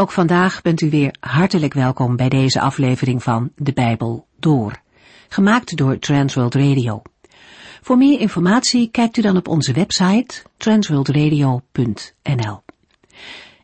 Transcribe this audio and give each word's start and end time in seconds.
Ook 0.00 0.12
vandaag 0.12 0.62
bent 0.62 0.80
u 0.80 0.90
weer 0.90 1.14
hartelijk 1.20 1.74
welkom 1.74 2.16
bij 2.16 2.28
deze 2.28 2.60
aflevering 2.60 3.22
van 3.22 3.52
De 3.56 3.72
Bijbel 3.72 4.26
Door, 4.38 4.80
gemaakt 5.28 5.76
door 5.76 5.98
Transworld 5.98 6.54
Radio. 6.54 7.02
Voor 7.80 7.96
meer 7.96 8.20
informatie 8.20 8.90
kijkt 8.90 9.16
u 9.16 9.22
dan 9.22 9.36
op 9.36 9.48
onze 9.48 9.72
website 9.72 10.42
transworldradio.nl. 10.56 12.62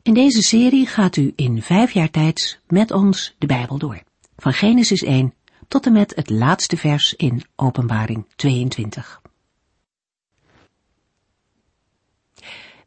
In 0.03 0.15
deze 0.15 0.43
serie 0.43 0.87
gaat 0.87 1.17
u 1.17 1.33
in 1.37 1.63
vijf 1.63 1.91
jaar 1.91 2.11
tijd 2.11 2.61
met 2.67 2.91
ons 2.91 3.35
de 3.39 3.47
Bijbel 3.47 3.79
door, 3.79 4.03
van 4.37 4.53
Genesis 4.53 5.03
1 5.03 5.35
tot 5.69 5.87
en 5.87 5.93
met 5.93 6.15
het 6.15 6.31
laatste 6.31 6.77
vers 6.77 7.15
in 7.15 7.43
Openbaring 7.57 8.27
22. 8.37 9.21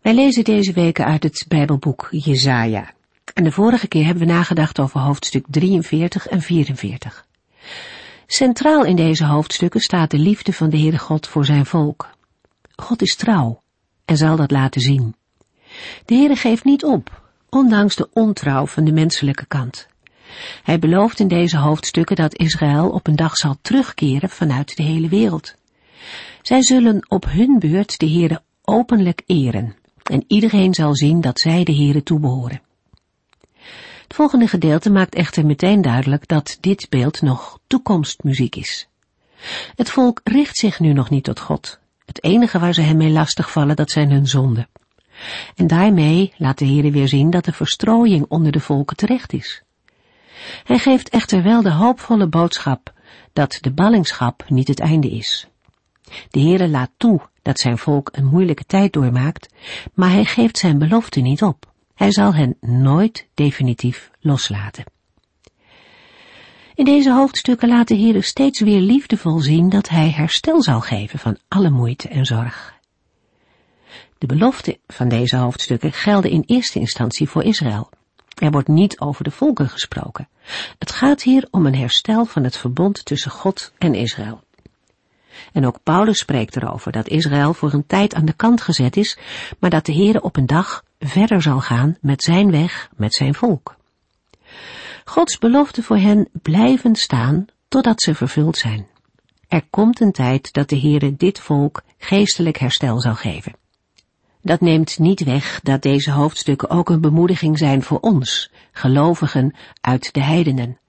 Wij 0.01 0.13
lezen 0.13 0.43
deze 0.43 0.73
weken 0.73 1.05
uit 1.05 1.23
het 1.23 1.45
Bijbelboek 1.47 2.07
Jesaja. 2.11 2.95
En 3.33 3.43
de 3.43 3.51
vorige 3.51 3.87
keer 3.87 4.05
hebben 4.05 4.27
we 4.27 4.33
nagedacht 4.33 4.79
over 4.79 4.99
hoofdstuk 4.99 5.45
43 5.49 6.27
en 6.27 6.41
44. 6.41 7.25
Centraal 8.27 8.85
in 8.85 8.95
deze 8.95 9.25
hoofdstukken 9.25 9.81
staat 9.81 10.11
de 10.11 10.17
liefde 10.17 10.53
van 10.53 10.69
de 10.69 10.77
Heere 10.77 10.97
God 10.97 11.27
voor 11.27 11.45
zijn 11.45 11.65
volk. 11.65 12.09
God 12.75 13.01
is 13.01 13.15
trouw 13.15 13.61
en 14.05 14.17
zal 14.17 14.35
dat 14.35 14.51
laten 14.51 14.81
zien. 14.81 15.15
De 16.05 16.15
Heere 16.15 16.35
geeft 16.35 16.63
niet 16.63 16.83
op, 16.83 17.21
ondanks 17.49 17.95
de 17.95 18.09
ontrouw 18.13 18.65
van 18.65 18.83
de 18.83 18.91
menselijke 18.91 19.45
kant. 19.45 19.87
Hij 20.63 20.79
belooft 20.79 21.19
in 21.19 21.27
deze 21.27 21.57
hoofdstukken 21.57 22.15
dat 22.15 22.37
Israël 22.37 22.89
op 22.89 23.07
een 23.07 23.15
dag 23.15 23.35
zal 23.35 23.55
terugkeren 23.61 24.29
vanuit 24.29 24.75
de 24.75 24.83
hele 24.83 25.07
wereld. 25.07 25.55
Zij 26.41 26.63
zullen 26.63 27.05
op 27.07 27.25
hun 27.25 27.59
beurt 27.59 27.99
de 27.99 28.09
Heere 28.09 28.41
openlijk 28.63 29.21
eren 29.25 29.75
en 30.03 30.23
iedereen 30.27 30.73
zal 30.73 30.95
zien 30.95 31.21
dat 31.21 31.39
zij 31.39 31.63
de 31.63 31.75
Heere 31.75 32.03
toebehoren. 32.03 32.61
Het 34.07 34.15
volgende 34.15 34.47
gedeelte 34.47 34.89
maakt 34.89 35.15
echter 35.15 35.45
meteen 35.45 35.81
duidelijk 35.81 36.27
dat 36.27 36.57
dit 36.61 36.87
beeld 36.89 37.21
nog 37.21 37.59
toekomstmuziek 37.67 38.55
is. 38.55 38.87
Het 39.75 39.89
volk 39.89 40.21
richt 40.23 40.57
zich 40.57 40.79
nu 40.79 40.93
nog 40.93 41.09
niet 41.09 41.23
tot 41.23 41.39
God. 41.39 41.79
Het 42.05 42.23
enige 42.23 42.59
waar 42.59 42.73
ze 42.73 42.81
hem 42.81 42.97
mee 42.97 43.09
lastigvallen, 43.09 43.75
dat 43.75 43.91
zijn 43.91 44.11
hun 44.11 44.27
zonden. 44.27 44.67
En 45.55 45.67
daarmee 45.67 46.33
laat 46.37 46.57
de 46.57 46.65
Heere 46.65 46.91
weer 46.91 47.07
zien 47.07 47.29
dat 47.29 47.45
de 47.45 47.51
verstrooiing 47.51 48.25
onder 48.27 48.51
de 48.51 48.59
volken 48.59 48.95
terecht 48.95 49.33
is. 49.33 49.63
Hij 50.63 50.77
geeft 50.77 51.09
echter 51.09 51.43
wel 51.43 51.61
de 51.61 51.71
hoopvolle 51.71 52.27
boodschap 52.27 52.93
dat 53.33 53.57
de 53.61 53.71
ballingschap 53.71 54.45
niet 54.47 54.67
het 54.67 54.79
einde 54.79 55.09
is. 55.09 55.47
De 56.29 56.39
Heere 56.39 56.67
laat 56.67 56.91
toe 56.97 57.21
dat 57.41 57.59
zijn 57.59 57.77
volk 57.77 58.09
een 58.11 58.25
moeilijke 58.25 58.65
tijd 58.65 58.93
doormaakt, 58.93 59.53
maar 59.93 60.11
hij 60.11 60.25
geeft 60.25 60.57
zijn 60.57 60.77
belofte 60.77 61.19
niet 61.19 61.43
op. 61.43 61.75
Hij 61.97 62.11
zal 62.11 62.33
hen 62.33 62.57
nooit 62.59 63.27
definitief 63.33 64.11
loslaten. 64.19 64.83
In 66.75 66.85
deze 66.85 67.11
hoofdstukken 67.11 67.69
laat 67.69 67.87
de 67.87 67.95
Heer 67.95 68.23
steeds 68.23 68.59
weer 68.59 68.79
liefdevol 68.79 69.39
zien 69.39 69.69
dat 69.69 69.89
hij 69.89 70.09
herstel 70.09 70.61
zal 70.63 70.81
geven 70.81 71.19
van 71.19 71.37
alle 71.47 71.69
moeite 71.69 72.07
en 72.07 72.25
zorg. 72.25 72.79
De 74.17 74.25
beloften 74.25 74.77
van 74.87 75.07
deze 75.07 75.35
hoofdstukken 75.35 75.93
gelden 75.93 76.31
in 76.31 76.43
eerste 76.45 76.79
instantie 76.79 77.29
voor 77.29 77.43
Israël. 77.43 77.89
Er 78.41 78.51
wordt 78.51 78.67
niet 78.67 78.99
over 78.99 79.23
de 79.23 79.31
volken 79.31 79.69
gesproken. 79.69 80.29
Het 80.77 80.91
gaat 80.91 81.21
hier 81.23 81.47
om 81.51 81.65
een 81.65 81.75
herstel 81.75 82.25
van 82.25 82.43
het 82.43 82.57
verbond 82.57 83.05
tussen 83.05 83.31
God 83.31 83.73
en 83.77 83.95
Israël. 83.95 84.43
En 85.53 85.65
ook 85.65 85.83
Paulus 85.83 86.19
spreekt 86.19 86.55
erover 86.55 86.91
dat 86.91 87.07
Israël 87.07 87.53
voor 87.53 87.73
een 87.73 87.87
tijd 87.87 88.13
aan 88.13 88.25
de 88.25 88.33
kant 88.33 88.61
gezet 88.61 88.97
is, 88.97 89.17
maar 89.59 89.69
dat 89.69 89.85
de 89.85 89.93
Heere 89.93 90.21
op 90.21 90.35
een 90.35 90.45
dag 90.45 90.85
verder 90.99 91.41
zal 91.41 91.59
gaan 91.59 91.97
met 92.01 92.23
zijn 92.23 92.51
weg, 92.51 92.89
met 92.95 93.13
zijn 93.13 93.33
volk. 93.33 93.75
Gods 95.05 95.37
beloften 95.37 95.83
voor 95.83 95.97
hen 95.97 96.29
blijven 96.41 96.95
staan 96.95 97.45
totdat 97.67 98.01
ze 98.01 98.15
vervuld 98.15 98.57
zijn. 98.57 98.87
Er 99.47 99.63
komt 99.69 99.99
een 99.99 100.11
tijd 100.11 100.53
dat 100.53 100.69
de 100.69 100.79
Heere 100.79 101.15
dit 101.15 101.39
volk 101.39 101.81
geestelijk 101.97 102.57
herstel 102.57 102.99
zal 102.99 103.15
geven. 103.15 103.55
Dat 104.41 104.61
neemt 104.61 104.99
niet 104.99 105.23
weg 105.23 105.59
dat 105.63 105.81
deze 105.81 106.11
hoofdstukken 106.11 106.69
ook 106.69 106.89
een 106.89 107.01
bemoediging 107.01 107.57
zijn 107.57 107.83
voor 107.83 107.99
ons, 107.99 108.51
gelovigen 108.71 109.55
uit 109.81 110.13
de 110.13 110.23
heidenen. 110.23 110.79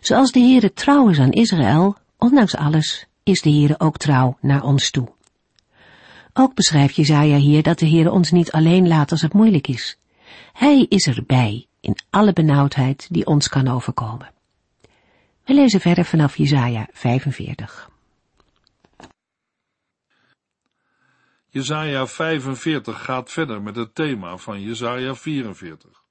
Zoals 0.00 0.32
de 0.32 0.40
Heere 0.40 0.72
trouw 0.72 1.08
is 1.08 1.18
aan 1.18 1.30
Israël, 1.32 1.96
ondanks 2.18 2.56
alles 2.56 3.06
is 3.22 3.42
de 3.42 3.50
Heere 3.50 3.74
ook 3.78 3.96
trouw 3.96 4.36
naar 4.40 4.62
ons 4.62 4.90
toe. 4.90 5.08
Ook 6.32 6.54
beschrijft 6.54 6.96
Jezaja 6.96 7.36
hier 7.36 7.62
dat 7.62 7.78
de 7.78 7.88
Heere 7.88 8.10
ons 8.10 8.30
niet 8.30 8.52
alleen 8.52 8.88
laat 8.88 9.10
als 9.10 9.22
het 9.22 9.32
moeilijk 9.32 9.68
is. 9.68 9.98
Hij 10.52 10.86
is 10.88 11.06
erbij 11.06 11.66
in 11.80 11.96
alle 12.10 12.32
benauwdheid 12.32 13.06
die 13.10 13.26
ons 13.26 13.48
kan 13.48 13.68
overkomen. 13.68 14.30
We 15.44 15.54
lezen 15.54 15.80
verder 15.80 16.04
vanaf 16.04 16.36
Jezaja 16.36 16.88
45. 16.92 17.90
Jezaja 21.48 22.06
45 22.06 23.04
gaat 23.04 23.30
verder 23.30 23.62
met 23.62 23.76
het 23.76 23.94
thema 23.94 24.36
van 24.36 24.60
Jezaja 24.60 25.14
44. 25.14 26.02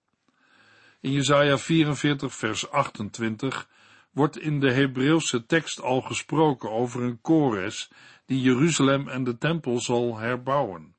In 0.99 1.11
Jezaja 1.11 1.57
44 1.57 2.33
vers 2.33 2.69
28 2.71 3.67
wordt 4.11 4.39
in 4.39 4.59
de 4.59 4.71
Hebreeuwse 4.71 5.45
tekst 5.45 5.81
al 5.81 6.01
gesproken 6.01 6.71
over 6.71 7.01
een 7.01 7.21
Kores 7.21 7.91
die 8.25 8.41
Jeruzalem 8.41 9.07
en 9.07 9.23
de 9.23 9.37
tempel 9.37 9.79
zal 9.79 10.17
herbouwen. 10.17 10.95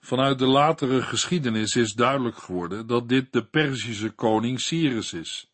Vanuit 0.00 0.38
de 0.38 0.46
latere 0.46 1.02
geschiedenis 1.02 1.76
is 1.76 1.92
duidelijk 1.92 2.36
geworden 2.36 2.86
dat 2.86 3.08
dit 3.08 3.32
de 3.32 3.44
Perzische 3.44 4.10
koning 4.10 4.60
Cyrus 4.60 5.12
is. 5.12 5.50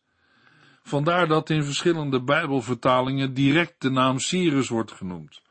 Vandaar 0.83 1.27
dat 1.27 1.49
in 1.49 1.63
verschillende 1.63 2.23
Bijbelvertalingen 2.23 3.33
direct 3.33 3.81
de 3.81 3.89
naam 3.89 4.19
Cyrus 4.19 4.69
wordt 4.69 4.91
genoemd. 4.91 5.41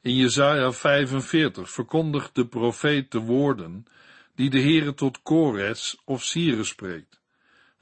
In 0.00 0.14
Jesaja 0.14 0.72
45 0.72 1.70
verkondigt 1.70 2.34
de 2.34 2.46
profeet 2.46 3.10
de 3.10 3.18
woorden 3.18 3.84
die 4.34 4.50
de 4.50 4.60
Heere 4.60 4.94
tot 4.94 5.22
Kores 5.22 6.02
of 6.04 6.22
Cyrus 6.22 6.68
spreekt 6.68 7.21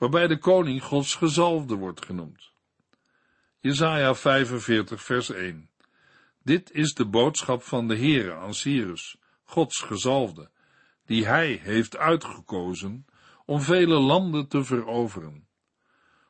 waarbij 0.01 0.27
de 0.27 0.39
koning 0.39 0.83
Gods 0.83 1.15
gezalfde 1.15 1.75
wordt 1.75 2.05
genoemd. 2.05 2.53
Jesaja 3.59 4.15
45 4.15 5.03
vers 5.03 5.31
1 5.31 5.71
Dit 6.43 6.71
is 6.73 6.95
de 6.95 7.07
boodschap 7.07 7.63
van 7.63 7.89
de 7.89 7.97
Heere 7.97 8.35
aan 8.35 8.55
Cyrus, 8.55 9.17
Gods 9.45 9.81
gezalfde, 9.81 10.51
die 11.07 11.27
hij 11.27 11.61
heeft 11.63 11.97
uitgekozen 11.97 13.07
om 13.45 13.61
vele 13.61 13.99
landen 13.99 14.49
te 14.49 14.65
veroveren. 14.65 15.49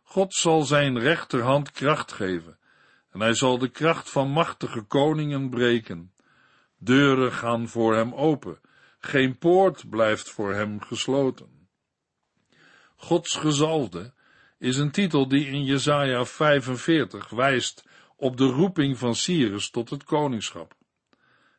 God 0.02 0.34
zal 0.34 0.62
zijn 0.62 0.98
rechterhand 0.98 1.70
kracht 1.70 2.12
geven, 2.12 2.58
en 3.10 3.20
hij 3.20 3.34
zal 3.34 3.58
de 3.58 3.68
kracht 3.68 4.10
van 4.10 4.30
machtige 4.30 4.82
koningen 4.82 5.50
breken. 5.50 6.12
Deuren 6.78 7.32
gaan 7.32 7.68
voor 7.68 7.94
hem 7.94 8.14
open, 8.14 8.60
geen 8.98 9.38
poort 9.38 9.90
blijft 9.90 10.30
voor 10.30 10.54
hem 10.54 10.80
gesloten. 10.80 11.59
Gods 13.00 13.36
gezalde 13.36 14.12
is 14.58 14.76
een 14.76 14.90
titel 14.90 15.28
die 15.28 15.46
in 15.46 15.64
Jesaja 15.64 16.24
45 16.24 17.28
wijst 17.28 17.84
op 18.16 18.36
de 18.36 18.46
roeping 18.46 18.98
van 18.98 19.14
Cyrus 19.14 19.70
tot 19.70 19.90
het 19.90 20.04
koningschap. 20.04 20.74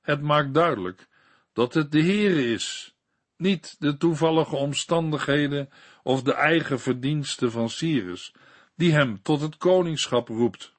Het 0.01 0.21
maakt 0.21 0.53
duidelijk 0.53 1.07
dat 1.53 1.73
het 1.73 1.91
de 1.91 2.01
Heere 2.01 2.51
is, 2.51 2.95
niet 3.37 3.75
de 3.79 3.97
toevallige 3.97 4.55
omstandigheden 4.55 5.69
of 6.03 6.23
de 6.23 6.33
eigen 6.33 6.79
verdiensten 6.79 7.51
van 7.51 7.69
Cyrus, 7.69 8.33
die 8.75 8.91
hem 8.91 9.21
tot 9.21 9.41
het 9.41 9.57
koningschap 9.57 10.27
roept. 10.27 10.73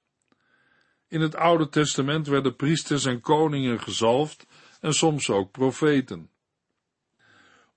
In 1.09 1.21
het 1.21 1.34
Oude 1.34 1.69
Testament 1.69 2.27
werden 2.27 2.56
priesters 2.56 3.05
en 3.05 3.21
koningen 3.21 3.81
gezalfd 3.81 4.47
en 4.81 4.94
soms 4.94 5.31
ook 5.31 5.50
profeten. 5.50 6.31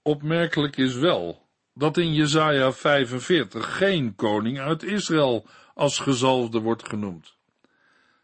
Opmerkelijk 0.01 0.77
is 0.77 0.95
wel 0.95 1.44
dat 1.77 1.97
in 1.97 2.13
Jesaja 2.13 2.71
45 2.71 3.77
geen 3.77 4.15
koning 4.15 4.59
uit 4.59 4.83
Israël 4.83 5.47
als 5.73 5.99
gezalfde 5.99 6.59
wordt 6.59 6.87
genoemd. 6.87 7.37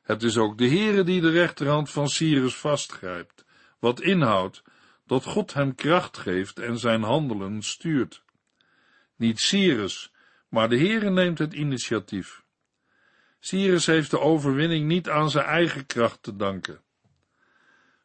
Het 0.01 0.23
is 0.23 0.37
ook 0.37 0.57
de 0.57 0.67
Heere 0.67 1.03
die 1.03 1.21
de 1.21 1.29
rechterhand 1.29 1.89
van 1.89 2.09
Cyrus 2.09 2.55
vastgrijpt, 2.55 3.45
wat 3.79 4.01
inhoudt 4.01 4.63
dat 5.05 5.23
God 5.23 5.53
hem 5.53 5.75
kracht 5.75 6.17
geeft 6.17 6.59
en 6.59 6.77
zijn 6.77 7.03
handelen 7.03 7.61
stuurt. 7.61 8.23
Niet 9.15 9.39
Cyrus, 9.39 10.11
maar 10.49 10.69
de 10.69 10.77
Heere 10.77 11.09
neemt 11.09 11.39
het 11.39 11.53
initiatief. 11.53 12.43
Cyrus 13.39 13.85
heeft 13.85 14.11
de 14.11 14.19
overwinning 14.19 14.87
niet 14.87 15.09
aan 15.09 15.29
zijn 15.29 15.45
eigen 15.45 15.85
kracht 15.85 16.23
te 16.23 16.35
danken. 16.35 16.81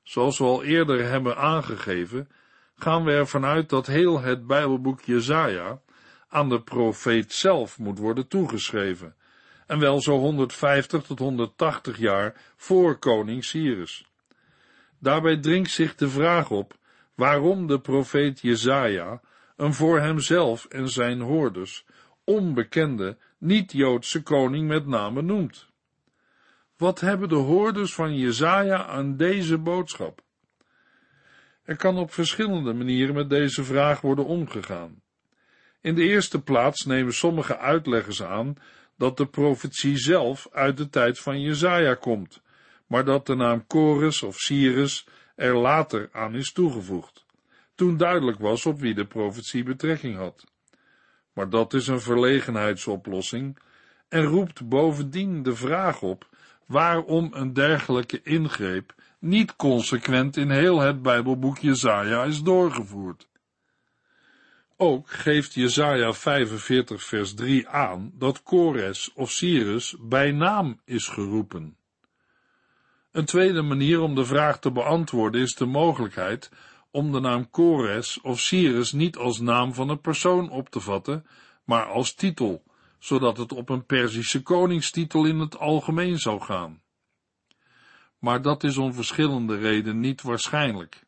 Zoals 0.03 0.39
we 0.39 0.45
al 0.45 0.63
eerder 0.63 1.09
hebben 1.09 1.37
aangegeven, 1.37 2.29
gaan 2.77 3.05
we 3.05 3.11
ervan 3.11 3.45
uit 3.45 3.69
dat 3.69 3.87
heel 3.87 4.21
het 4.21 4.47
Bijbelboek 4.47 5.01
Jezaja 5.01 5.81
aan 6.29 6.49
de 6.49 6.61
profeet 6.61 7.33
zelf 7.33 7.79
moet 7.79 7.99
worden 7.99 8.29
toegeschreven, 8.29 9.15
en 9.67 9.79
wel 9.79 10.01
zo 10.01 10.19
150 10.19 11.03
tot 11.03 11.19
180 11.19 11.99
jaar 11.99 12.35
voor 12.57 12.99
koning 12.99 13.45
Cyrus. 13.45 14.07
Daarbij 14.99 15.37
dringt 15.37 15.71
zich 15.71 15.95
de 15.95 16.09
vraag 16.09 16.51
op 16.51 16.77
waarom 17.15 17.67
de 17.67 17.81
profeet 17.81 18.41
Jezaja 18.41 19.21
een 19.57 19.75
voor 19.75 20.01
hemzelf 20.01 20.65
en 20.65 20.89
zijn 20.89 21.21
hoorders 21.21 21.87
onbekende, 22.25 23.17
niet-Joodse 23.39 24.23
koning 24.23 24.69
met 24.69 24.87
name 24.87 25.23
noemt. 25.23 25.67
Wat 26.77 27.01
hebben 27.01 27.29
de 27.29 27.35
hoorders 27.35 27.95
van 27.95 28.17
Jezaja 28.17 28.87
aan 28.87 29.17
deze 29.17 29.59
boodschap? 29.59 30.25
Er 31.67 31.77
kan 31.77 31.99
op 31.99 32.13
verschillende 32.13 32.73
manieren 32.73 33.15
met 33.15 33.31
deze 33.31 33.65
vraag 33.65 34.01
worden 34.01 34.25
omgegaan. 34.25 35.03
In 35.81 35.95
de 35.95 36.03
eerste 36.03 36.43
plaats 36.43 36.85
nemen 36.85 37.15
sommige 37.15 37.59
uitleggers 37.59 38.23
aan 38.23 38.57
dat 38.97 39.17
de 39.17 39.27
profetie 39.27 39.99
zelf 39.99 40.49
uit 40.53 40.77
de 40.77 40.89
tijd 40.89 41.19
van 41.19 41.41
Jezaja 41.41 41.95
komt, 41.95 42.43
maar 42.87 43.05
dat 43.05 43.27
de 43.27 43.35
naam 43.35 43.65
Chorus 43.69 44.23
of 44.23 44.39
Cyrus 44.39 45.07
er 45.35 45.57
later 45.57 46.09
aan 46.13 46.35
is 46.35 46.53
toegevoegd, 46.53 47.27
toen 47.75 47.97
duidelijk 47.97 48.39
was 48.39 48.67
op 48.67 48.81
wie 48.81 48.95
de 48.95 49.07
profetie 49.07 49.63
betrekking 49.63 50.17
had. 50.17 50.45
Maar 51.33 51.51
dat 51.51 51.75
is 51.75 51.87
een 51.87 52.01
verlegenheidsoplossing 52.01 53.59
en 54.09 54.25
roept 54.25 54.69
bovendien 54.69 55.43
de 55.43 55.57
vraag 55.57 56.03
op 56.03 56.29
waarom 56.67 57.29
een 57.33 57.53
dergelijke 57.53 58.21
ingreep 58.23 58.95
niet 59.19 59.57
consequent 59.57 60.37
in 60.37 60.51
heel 60.51 60.81
het 60.81 61.03
Bijbelboek 61.03 61.59
Jezaja 61.59 62.25
is 62.25 62.43
doorgevoerd. 62.43 63.29
Ook 64.77 65.11
geeft 65.11 65.55
Jezaja 65.55 66.13
45 66.13 67.03
vers 67.03 67.35
3 67.35 67.69
aan 67.69 68.13
dat 68.15 68.43
Kores 68.43 69.13
of 69.15 69.31
Cyrus 69.31 69.97
bij 70.01 70.33
naam 70.33 70.81
is 70.85 71.09
geroepen. 71.09 71.77
Een 73.13 73.25
tweede 73.25 73.63
manier 73.63 74.01
om 74.01 74.15
de 74.15 74.25
vraag 74.25 74.59
te 74.59 74.71
beantwoorden 74.71 75.41
is 75.41 75.55
de 75.55 75.67
mogelijkheid 75.67 76.51
om 76.91 77.13
de 77.13 77.21
naam 77.21 77.51
Kores 77.51 78.21
of 78.21 78.41
Cyrus 78.41 78.93
niet 78.93 79.17
als 79.17 79.41
naam 79.41 79.75
van 79.75 79.89
een 79.89 80.01
persoon 80.01 80.51
op 80.51 80.69
te 80.69 80.81
vatten, 80.81 81.27
maar 81.65 81.87
als 81.87 82.15
titel, 82.15 82.63
zodat 82.99 83.37
het 83.37 83.53
op 83.53 83.69
een 83.69 83.87
Perzische 83.87 84.43
koningstitel 84.43 85.25
in 85.25 85.39
het 85.39 85.59
algemeen 85.59 86.19
zou 86.19 86.41
gaan. 86.41 86.81
Maar 88.19 88.43
dat 88.43 88.65
is 88.65 88.77
om 88.77 88.95
verschillende 88.95 89.57
redenen 89.57 90.01
niet 90.01 90.23
waarschijnlijk. 90.23 91.05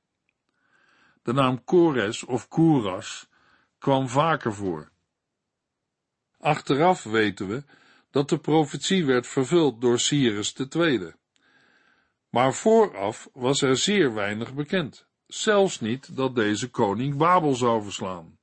De 1.22 1.32
naam 1.32 1.64
Kores 1.64 2.24
of 2.24 2.48
Koeras 2.48 3.28
kwam 3.78 4.08
vaker 4.08 4.54
voor. 4.54 4.90
Achteraf 6.38 7.02
weten 7.02 7.48
we 7.48 7.64
dat 8.10 8.28
de 8.28 8.38
profetie 8.38 9.04
werd 9.04 9.26
vervuld 9.26 9.80
door 9.80 9.98
Cyrus 9.98 10.54
II. 10.54 11.12
Maar 12.30 12.54
vooraf 12.54 13.28
was 13.32 13.62
er 13.62 13.76
zeer 13.76 14.14
weinig 14.14 14.54
bekend, 14.54 15.06
zelfs 15.26 15.80
niet 15.80 16.16
dat 16.16 16.34
deze 16.34 16.70
koning 16.70 17.16
Babel 17.16 17.54
zou 17.54 17.82
verslaan. 17.82 18.38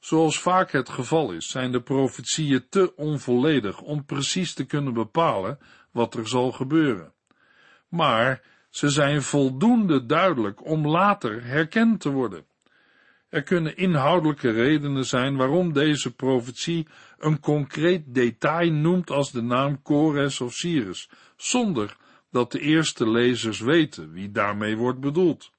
Zoals 0.00 0.40
vaak 0.40 0.72
het 0.72 0.88
geval 0.88 1.32
is, 1.32 1.50
zijn 1.50 1.72
de 1.72 1.82
profetieën 1.82 2.68
te 2.68 2.96
onvolledig 2.96 3.80
om 3.80 4.04
precies 4.04 4.54
te 4.54 4.64
kunnen 4.64 4.92
bepalen 4.92 5.58
wat 5.90 6.14
er 6.14 6.28
zal 6.28 6.52
gebeuren. 6.52 7.12
Maar 7.92 8.42
ze 8.70 8.88
zijn 8.88 9.22
voldoende 9.22 10.06
duidelijk 10.06 10.66
om 10.66 10.86
later 10.86 11.44
herkend 11.44 12.00
te 12.00 12.10
worden. 12.10 12.44
Er 13.28 13.42
kunnen 13.42 13.76
inhoudelijke 13.76 14.50
redenen 14.50 15.04
zijn 15.04 15.36
waarom 15.36 15.72
deze 15.72 16.14
profetie 16.14 16.86
een 17.18 17.40
concreet 17.40 18.14
detail 18.14 18.72
noemt 18.72 19.10
als 19.10 19.32
de 19.32 19.42
naam 19.42 19.82
Kores 19.82 20.40
of 20.40 20.52
Cyrus, 20.52 21.10
zonder 21.36 21.96
dat 22.30 22.52
de 22.52 22.60
eerste 22.60 23.10
lezers 23.10 23.60
weten 23.60 24.12
wie 24.12 24.30
daarmee 24.30 24.76
wordt 24.76 25.00
bedoeld. 25.00 25.52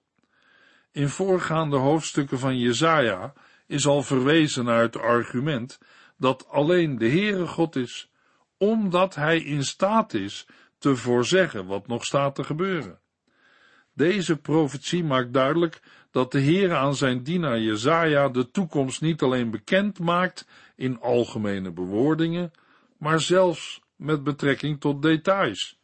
In 0.91 1.09
voorgaande 1.09 1.77
hoofdstukken 1.77 2.39
van 2.39 2.59
Jezaja 2.59 3.33
is 3.67 3.87
al 3.87 4.03
verwezen 4.03 4.65
naar 4.65 4.81
het 4.81 4.97
argument 4.97 5.79
dat 6.17 6.49
alleen 6.49 6.97
de 6.97 7.09
Heere 7.09 7.47
God 7.47 7.75
is, 7.75 8.11
omdat 8.57 9.15
hij 9.15 9.37
in 9.39 9.63
staat 9.63 10.13
is 10.13 10.47
te 10.83 10.95
voorzeggen 10.95 11.65
wat 11.65 11.87
nog 11.87 12.03
staat 12.03 12.35
te 12.35 12.43
gebeuren. 12.43 12.99
Deze 13.93 14.37
profetie 14.37 15.03
maakt 15.03 15.33
duidelijk 15.33 15.81
dat 16.11 16.31
de 16.31 16.41
Heere 16.41 16.75
aan 16.75 16.95
zijn 16.95 17.23
dienaar 17.23 17.59
Jezaja 17.59 18.29
de 18.29 18.51
toekomst 18.51 19.01
niet 19.01 19.21
alleen 19.21 19.51
bekend 19.51 19.99
maakt 19.99 20.47
in 20.75 20.99
algemene 20.99 21.71
bewoordingen, 21.71 22.51
maar 22.97 23.19
zelfs 23.19 23.81
met 23.95 24.23
betrekking 24.23 24.79
tot 24.79 25.01
details. 25.01 25.79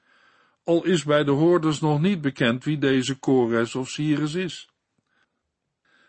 Al 0.63 0.85
is 0.85 1.03
bij 1.03 1.23
de 1.23 1.31
hoorders 1.31 1.79
nog 1.79 2.01
niet 2.01 2.21
bekend 2.21 2.63
wie 2.63 2.77
deze 2.77 3.19
Kores 3.19 3.75
of 3.75 3.89
Cyrus 3.89 4.33
is. 4.33 4.69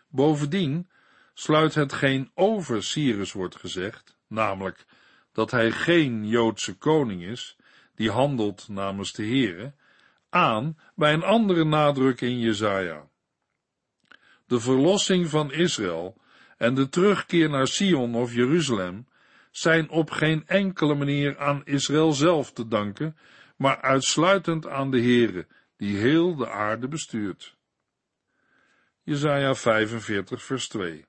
Bovendien 0.07 0.89
sluit 1.33 1.75
hetgeen 1.75 2.31
over 2.33 2.83
Cyrus 2.83 3.31
wordt 3.31 3.55
gezegd, 3.55 4.17
namelijk 4.27 4.85
dat 5.31 5.51
hij 5.51 5.71
geen 5.71 6.27
Joodse 6.27 6.77
koning 6.77 7.23
is, 7.23 7.55
die 8.01 8.11
handelt 8.11 8.67
namens 8.67 9.13
de 9.13 9.23
Heere, 9.23 9.73
aan 10.29 10.77
bij 10.95 11.13
een 11.13 11.23
andere 11.23 11.63
nadruk 11.63 12.21
in 12.21 12.39
Jezaja. 12.39 13.09
De 14.45 14.59
verlossing 14.59 15.29
van 15.29 15.51
Israël 15.51 16.17
en 16.57 16.75
de 16.75 16.89
terugkeer 16.89 17.49
naar 17.49 17.67
Sion 17.67 18.15
of 18.15 18.33
Jeruzalem 18.33 19.07
zijn 19.51 19.89
op 19.89 20.09
geen 20.09 20.47
enkele 20.47 20.95
manier 20.95 21.37
aan 21.37 21.65
Israël 21.65 22.11
zelf 22.11 22.51
te 22.51 22.67
danken, 22.67 23.17
maar 23.57 23.81
uitsluitend 23.81 24.67
aan 24.67 24.91
de 24.91 25.01
Heere, 25.01 25.47
die 25.77 25.97
heel 25.97 26.35
de 26.35 26.49
aarde 26.49 26.87
bestuurt. 26.87 27.55
Jezaja 29.03 29.55
45 29.55 30.43
vers 30.43 30.67
2 30.67 31.05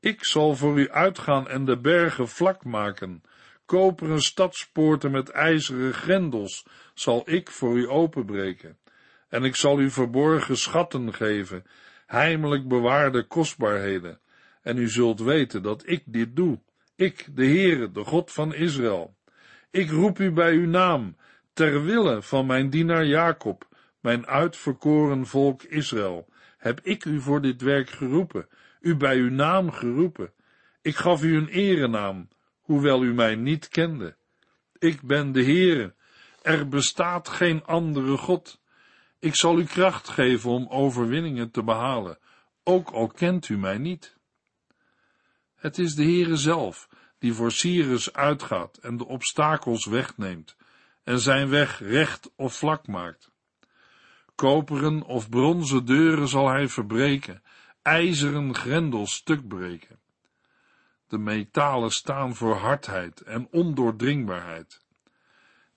Ik 0.00 0.24
zal 0.24 0.56
voor 0.56 0.78
u 0.78 0.90
uitgaan 0.90 1.48
en 1.48 1.64
de 1.64 1.78
bergen 1.78 2.28
vlak 2.28 2.64
maken, 2.64 3.22
koperen 3.70 4.20
stadspoorten 4.20 5.10
met 5.10 5.28
ijzeren 5.28 5.94
grendels 5.94 6.66
zal 6.94 7.22
ik 7.24 7.50
voor 7.50 7.78
u 7.78 7.88
openbreken, 7.88 8.78
en 9.28 9.44
ik 9.44 9.56
zal 9.56 9.80
u 9.80 9.90
verborgen 9.90 10.56
schatten 10.56 11.14
geven, 11.14 11.64
heimelijk 12.06 12.68
bewaarde 12.68 13.26
kostbaarheden, 13.26 14.20
en 14.62 14.78
u 14.78 14.88
zult 14.88 15.20
weten 15.20 15.62
dat 15.62 15.82
ik 15.86 16.02
dit 16.06 16.36
doe, 16.36 16.60
ik, 16.96 17.26
de 17.34 17.44
Heere, 17.44 17.90
de 17.90 18.04
God 18.04 18.32
van 18.32 18.54
Israël. 18.54 19.16
Ik 19.70 19.90
roep 19.90 20.18
u 20.18 20.32
bij 20.32 20.52
uw 20.52 20.66
naam, 20.66 21.16
ter 21.52 21.84
wille 21.84 22.22
van 22.22 22.46
mijn 22.46 22.70
dienaar 22.70 23.06
Jacob, 23.06 23.68
mijn 24.00 24.26
uitverkoren 24.26 25.26
volk 25.26 25.62
Israël, 25.62 26.28
heb 26.58 26.80
ik 26.80 27.04
u 27.04 27.20
voor 27.20 27.40
dit 27.40 27.62
werk 27.62 27.90
geroepen, 27.90 28.48
u 28.80 28.96
bij 28.96 29.16
uw 29.16 29.30
naam 29.30 29.70
geroepen. 29.70 30.32
Ik 30.82 30.96
gaf 30.96 31.22
u 31.22 31.36
een 31.36 31.48
erenaam, 31.48 32.28
hoewel 32.70 33.02
u 33.04 33.14
mij 33.14 33.34
niet 33.34 33.68
kende. 33.68 34.16
Ik 34.78 35.02
ben 35.02 35.32
de 35.32 35.42
Heere, 35.44 35.94
er 36.42 36.68
bestaat 36.68 37.28
geen 37.28 37.64
andere 37.64 38.16
God. 38.16 38.60
Ik 39.18 39.34
zal 39.34 39.58
u 39.58 39.64
kracht 39.64 40.08
geven 40.08 40.50
om 40.50 40.68
overwinningen 40.68 41.50
te 41.50 41.62
behalen, 41.62 42.18
ook 42.64 42.90
al 42.90 43.06
kent 43.06 43.48
u 43.48 43.58
mij 43.58 43.78
niet. 43.78 44.16
Het 45.54 45.78
is 45.78 45.94
de 45.94 46.02
Heere 46.02 46.36
zelf 46.36 46.88
die 47.18 47.32
voor 47.32 47.52
Cyrus 47.52 48.12
uitgaat 48.12 48.76
en 48.76 48.96
de 48.96 49.06
obstakels 49.06 49.86
wegneemt 49.86 50.56
en 51.04 51.20
zijn 51.20 51.48
weg 51.48 51.78
recht 51.78 52.30
of 52.36 52.54
vlak 52.54 52.86
maakt. 52.86 53.30
Koperen 54.34 55.02
of 55.02 55.28
bronzen 55.28 55.84
deuren 55.84 56.28
zal 56.28 56.48
hij 56.48 56.68
verbreken, 56.68 57.42
ijzeren 57.82 58.54
grendels 58.54 59.14
stuk 59.14 59.48
breken. 59.48 59.99
De 61.10 61.18
metalen 61.18 61.90
staan 61.90 62.34
voor 62.34 62.56
hardheid 62.56 63.20
en 63.20 63.48
ondoordringbaarheid. 63.50 64.84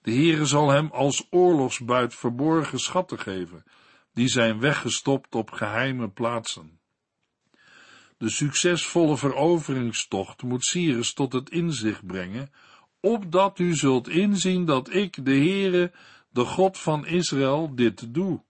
De 0.02 0.10
Heere 0.10 0.44
zal 0.44 0.70
hem 0.70 0.90
als 0.90 1.26
oorlogsbuit 1.30 2.14
verborgen 2.14 2.78
schatten 2.78 3.18
geven, 3.18 3.64
die 4.12 4.28
zijn 4.28 4.60
weggestopt 4.60 5.34
op 5.34 5.50
geheime 5.50 6.10
plaatsen. 6.10 6.80
De 8.18 8.28
succesvolle 8.28 9.16
veroveringstocht 9.16 10.42
moet 10.42 10.64
Cyrus 10.64 11.12
tot 11.12 11.32
het 11.32 11.50
inzicht 11.50 12.06
brengen, 12.06 12.52
opdat 13.00 13.58
u 13.58 13.74
zult 13.74 14.08
inzien 14.08 14.64
dat 14.64 14.92
ik, 14.94 15.24
de 15.24 15.36
Heere, 15.36 15.92
de 16.30 16.44
God 16.44 16.78
van 16.78 17.06
Israël, 17.06 17.74
dit 17.74 18.14
doe. 18.14 18.42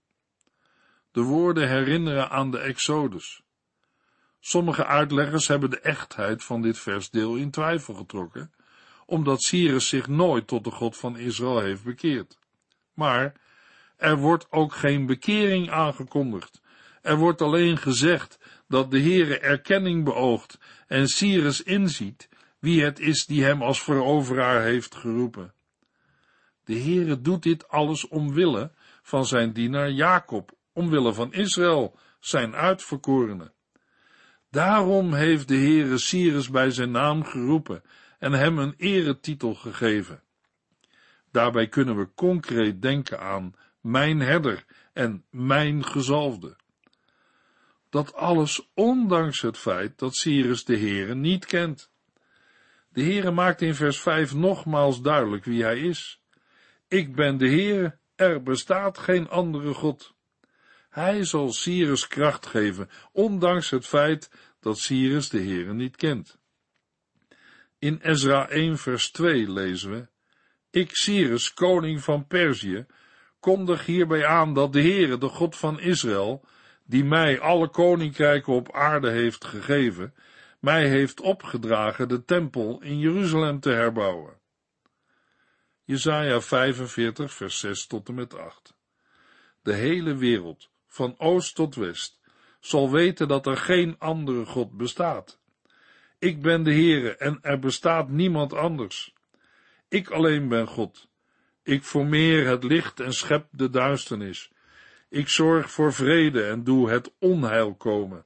De 1.11 1.21
woorden 1.21 1.69
herinneren 1.69 2.29
aan 2.29 2.51
de 2.51 2.59
Exodus. 2.59 3.44
Sommige 4.47 4.85
uitleggers 4.85 5.47
hebben 5.47 5.69
de 5.69 5.79
echtheid 5.79 6.43
van 6.43 6.61
dit 6.61 6.79
versdeel 6.79 7.35
in 7.35 7.51
twijfel 7.51 7.93
getrokken, 7.93 8.51
omdat 9.05 9.41
Cyrus 9.41 9.87
zich 9.87 10.07
nooit 10.07 10.47
tot 10.47 10.63
de 10.63 10.71
God 10.71 10.97
van 10.97 11.17
Israël 11.17 11.59
heeft 11.59 11.83
bekeerd. 11.83 12.37
Maar 12.93 13.33
er 13.97 14.17
wordt 14.17 14.51
ook 14.51 14.73
geen 14.73 15.05
bekering 15.05 15.69
aangekondigd. 15.71 16.61
Er 17.01 17.17
wordt 17.17 17.41
alleen 17.41 17.77
gezegd 17.77 18.39
dat 18.67 18.91
de 18.91 18.99
Heere 18.99 19.39
erkenning 19.39 20.03
beoogt 20.03 20.59
en 20.87 21.07
Cyrus 21.07 21.63
inziet 21.63 22.29
wie 22.59 22.83
het 22.83 22.99
is 22.99 23.25
die 23.25 23.43
hem 23.43 23.61
als 23.61 23.81
veroveraar 23.81 24.61
heeft 24.61 24.95
geroepen. 24.95 25.53
De 26.63 26.79
Heere 26.79 27.21
doet 27.21 27.43
dit 27.43 27.67
alles 27.67 28.07
omwille 28.07 28.71
van 29.01 29.25
zijn 29.25 29.53
dienaar 29.53 29.91
Jacob, 29.91 30.51
omwille 30.73 31.13
van 31.13 31.33
Israël, 31.33 31.99
zijn 32.19 32.55
uitverkorene. 32.55 33.53
Daarom 34.55 35.13
heeft 35.13 35.47
de 35.47 35.55
Heere 35.55 35.97
Cyrus 35.97 36.49
bij 36.49 36.71
zijn 36.71 36.91
naam 36.91 37.23
geroepen 37.23 37.83
en 38.19 38.31
hem 38.31 38.57
een 38.57 38.73
eretitel 38.77 39.55
gegeven. 39.55 40.23
Daarbij 41.31 41.67
kunnen 41.67 41.97
we 41.97 42.13
concreet 42.13 42.81
denken 42.81 43.19
aan 43.19 43.53
mijn 43.81 44.19
herder 44.19 44.65
en 44.93 45.25
mijn 45.29 45.85
gezalfde. 45.85 46.55
Dat 47.89 48.13
alles 48.13 48.69
ondanks 48.73 49.41
het 49.41 49.57
feit 49.57 49.99
dat 49.99 50.15
Cyrus 50.15 50.65
de 50.65 50.77
Heere 50.77 51.15
niet 51.15 51.45
kent. 51.45 51.91
De 52.89 53.01
Heere 53.01 53.31
maakt 53.31 53.61
in 53.61 53.75
vers 53.75 53.99
5 53.99 54.33
nogmaals 54.33 55.01
duidelijk 55.01 55.45
wie 55.45 55.63
hij 55.63 55.79
is. 55.79 56.21
Ik 56.87 57.15
ben 57.15 57.37
de 57.37 57.47
Heere, 57.47 57.97
er 58.15 58.43
bestaat 58.43 58.97
geen 58.97 59.29
andere 59.29 59.73
God. 59.73 60.14
Hij 60.95 61.23
zal 61.23 61.51
Cyrus 61.51 62.07
kracht 62.07 62.45
geven, 62.45 62.89
ondanks 63.11 63.69
het 63.69 63.85
feit 63.85 64.29
dat 64.59 64.77
Cyrus 64.77 65.29
de 65.29 65.37
Heere 65.37 65.73
niet 65.73 65.95
kent. 65.95 66.39
In 67.79 67.99
Ezra 68.01 68.49
1 68.49 68.77
vers 68.77 69.11
2 69.11 69.51
lezen 69.51 69.91
we, 69.91 70.07
Ik 70.69 70.95
Cyrus, 70.95 71.53
koning 71.53 72.03
van 72.03 72.27
Perzië, 72.27 72.85
kondig 73.39 73.85
hierbij 73.85 74.25
aan 74.25 74.53
dat 74.53 74.73
de 74.73 74.81
Heere, 74.81 75.17
de 75.17 75.27
God 75.27 75.55
van 75.55 75.79
Israël, 75.79 76.45
die 76.83 77.03
mij 77.03 77.39
alle 77.39 77.69
koninkrijken 77.69 78.53
op 78.53 78.73
aarde 78.73 79.09
heeft 79.09 79.45
gegeven, 79.45 80.13
mij 80.59 80.87
heeft 80.87 81.21
opgedragen 81.21 82.07
de 82.07 82.25
tempel 82.25 82.81
in 82.81 82.99
Jeruzalem 82.99 83.59
te 83.59 83.69
herbouwen. 83.69 84.39
Jesaja 85.83 86.41
45 86.41 87.33
vers 87.33 87.59
6 87.59 87.87
tot 87.87 88.07
en 88.07 88.15
met 88.15 88.37
8 88.37 88.75
De 89.61 89.73
hele 89.73 90.15
wereld, 90.15 90.73
van 90.95 91.15
oost 91.17 91.55
tot 91.55 91.75
west, 91.75 92.19
zal 92.59 92.91
weten 92.91 93.27
dat 93.27 93.47
er 93.47 93.57
geen 93.57 93.95
andere 93.99 94.45
God 94.45 94.77
bestaat. 94.77 95.39
Ik 96.19 96.41
ben 96.41 96.63
de 96.63 96.71
Heere 96.71 97.15
en 97.15 97.39
er 97.41 97.59
bestaat 97.59 98.09
niemand 98.09 98.53
anders. 98.53 99.13
Ik 99.87 100.09
alleen 100.09 100.47
ben 100.47 100.67
God. 100.67 101.07
Ik 101.63 101.83
formeer 101.83 102.47
het 102.47 102.63
licht 102.63 102.99
en 102.99 103.13
schep 103.13 103.47
de 103.51 103.69
duisternis. 103.69 104.51
Ik 105.09 105.29
zorg 105.29 105.71
voor 105.71 105.93
vrede 105.93 106.43
en 106.43 106.63
doe 106.63 106.89
het 106.89 107.13
onheil 107.19 107.75
komen. 107.75 108.25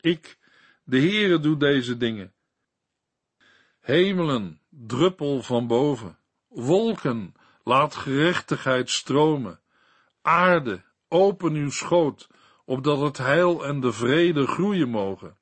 Ik, 0.00 0.38
de 0.84 0.98
Heere, 0.98 1.40
doe 1.40 1.56
deze 1.56 1.96
dingen. 1.96 2.32
Hemelen, 3.80 4.60
druppel 4.68 5.42
van 5.42 5.66
boven. 5.66 6.18
Wolken, 6.48 7.34
laat 7.64 7.94
gerechtigheid 7.94 8.90
stromen. 8.90 9.60
Aarde, 10.22 10.82
open 11.08 11.54
uw 11.54 11.70
schoot, 11.70 12.28
opdat 12.64 13.00
het 13.00 13.18
heil 13.18 13.64
en 13.64 13.80
de 13.80 13.92
vrede 13.92 14.46
groeien 14.46 14.88
mogen. 14.88 15.36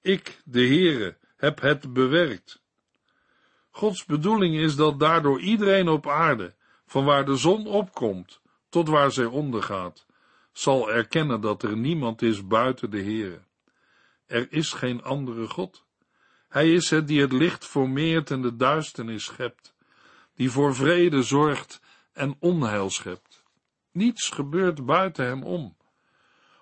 Ik, 0.00 0.40
de 0.44 0.66
Heere, 0.66 1.16
heb 1.36 1.60
het 1.60 1.92
bewerkt. 1.92 2.62
Gods 3.70 4.04
bedoeling 4.04 4.56
is 4.56 4.76
dat 4.76 5.00
daardoor 5.00 5.40
iedereen 5.40 5.88
op 5.88 6.08
aarde, 6.08 6.54
van 6.86 7.04
waar 7.04 7.24
de 7.24 7.36
zon 7.36 7.66
opkomt 7.66 8.40
tot 8.68 8.88
waar 8.88 9.12
zij 9.12 9.24
ondergaat, 9.24 10.06
zal 10.52 10.90
erkennen 10.90 11.40
dat 11.40 11.62
er 11.62 11.76
niemand 11.76 12.22
is 12.22 12.46
buiten 12.46 12.90
de 12.90 13.02
Heere. 13.02 13.40
Er 14.26 14.52
is 14.52 14.72
geen 14.72 15.02
andere 15.02 15.48
God. 15.48 15.84
Hij 16.48 16.72
is 16.72 16.90
het 16.90 17.08
die 17.08 17.20
het 17.20 17.32
licht 17.32 17.64
formeert 17.64 18.30
en 18.30 18.42
de 18.42 18.56
duisternis 18.56 19.24
schept, 19.24 19.74
die 20.34 20.50
voor 20.50 20.74
vrede 20.74 21.22
zorgt 21.22 21.80
en 22.12 22.36
onheil 22.38 22.90
schept. 22.90 23.33
Niets 23.94 24.28
gebeurt 24.28 24.86
buiten 24.86 25.24
hem 25.24 25.42
om. 25.42 25.76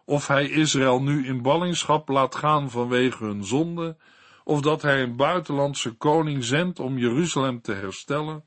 Of 0.05 0.27
hij 0.27 0.49
Israël 0.49 1.03
nu 1.03 1.27
in 1.27 1.43
ballingschap 1.43 2.09
laat 2.09 2.35
gaan 2.35 2.71
vanwege 2.71 3.25
hun 3.25 3.45
zonde, 3.45 3.97
of 4.45 4.61
dat 4.61 4.83
hij 4.83 5.03
een 5.03 5.17
buitenlandse 5.17 5.93
koning 5.93 6.45
zendt 6.45 6.79
om 6.79 6.99
Jeruzalem 6.99 7.61
te 7.61 7.73
herstellen, 7.73 8.45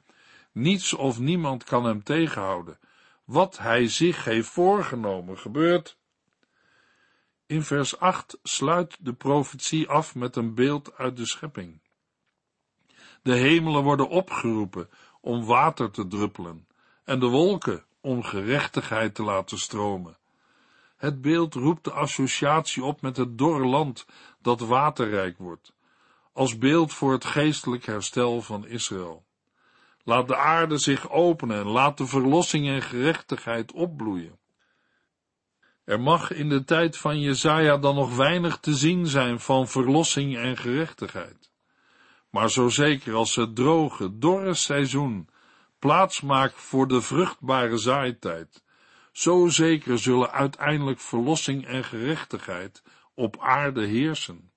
niets 0.51 0.93
of 0.93 1.19
niemand 1.19 1.63
kan 1.63 1.85
hem 1.85 2.03
tegenhouden. 2.03 2.79
Wat 3.23 3.57
hij 3.57 3.87
zich 3.87 4.23
heeft 4.23 4.49
voorgenomen 4.49 5.37
gebeurt. 5.37 5.97
In 7.45 7.63
vers 7.63 7.99
8 7.99 8.39
sluit 8.43 8.97
de 8.99 9.13
profetie 9.13 9.89
af 9.89 10.15
met 10.15 10.35
een 10.35 10.55
beeld 10.55 10.97
uit 10.97 11.17
de 11.17 11.25
schepping. 11.25 11.81
De 13.21 13.35
hemelen 13.35 13.83
worden 13.83 14.09
opgeroepen 14.09 14.89
om 15.21 15.45
water 15.45 15.91
te 15.91 16.07
druppelen 16.07 16.67
en 17.03 17.19
de 17.19 17.27
wolken 17.27 17.85
om 18.05 18.23
gerechtigheid 18.23 19.15
te 19.15 19.23
laten 19.23 19.57
stromen. 19.57 20.17
Het 20.97 21.21
beeld 21.21 21.53
roept 21.53 21.83
de 21.83 21.91
associatie 21.91 22.83
op 22.83 23.01
met 23.01 23.17
het 23.17 23.37
dorre 23.37 23.65
land 23.65 24.05
dat 24.41 24.59
waterrijk 24.59 25.37
wordt, 25.37 25.73
als 26.33 26.57
beeld 26.57 26.93
voor 26.93 27.11
het 27.11 27.25
geestelijk 27.25 27.85
herstel 27.85 28.41
van 28.41 28.67
Israël. 28.67 29.25
Laat 30.03 30.27
de 30.27 30.35
aarde 30.35 30.77
zich 30.77 31.09
openen 31.09 31.57
en 31.57 31.67
laat 31.67 31.97
de 31.97 32.07
verlossing 32.07 32.67
en 32.67 32.81
gerechtigheid 32.81 33.71
opbloeien. 33.71 34.39
Er 35.83 35.99
mag 35.99 36.31
in 36.31 36.49
de 36.49 36.63
tijd 36.63 36.97
van 36.97 37.19
Jezaja 37.19 37.77
dan 37.77 37.95
nog 37.95 38.15
weinig 38.15 38.57
te 38.57 38.75
zien 38.75 39.07
zijn 39.07 39.39
van 39.39 39.67
verlossing 39.67 40.37
en 40.37 40.57
gerechtigheid. 40.57 41.51
Maar 42.29 42.49
zo 42.49 42.69
zeker 42.69 43.13
als 43.13 43.35
het 43.35 43.55
droge, 43.55 44.17
dorre 44.17 44.53
seizoen 44.53 45.29
plaats 45.85 46.21
maakt 46.21 46.55
voor 46.55 46.87
de 46.87 47.01
vruchtbare 47.01 47.77
zaaitijd, 47.77 48.63
zo 49.11 49.47
zeker 49.47 49.99
zullen 49.99 50.31
uiteindelijk 50.31 50.99
verlossing 50.99 51.65
en 51.65 51.83
gerechtigheid 51.83 52.83
op 53.13 53.39
aarde 53.39 53.85
heersen. 53.85 54.51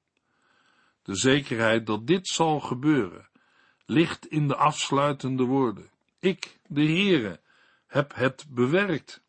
De 1.03 1.15
zekerheid 1.15 1.87
dat 1.87 2.07
dit 2.07 2.29
zal 2.29 2.61
gebeuren, 2.61 3.29
ligt 3.87 4.27
in 4.27 4.49
de 4.49 4.57
afsluitende 4.57 5.45
woorden. 5.45 5.91
Ik, 6.21 6.59
de 6.67 6.83
Heere, 6.83 7.41
heb 7.87 8.15
het 8.15 8.47
bewerkt. 8.49 9.23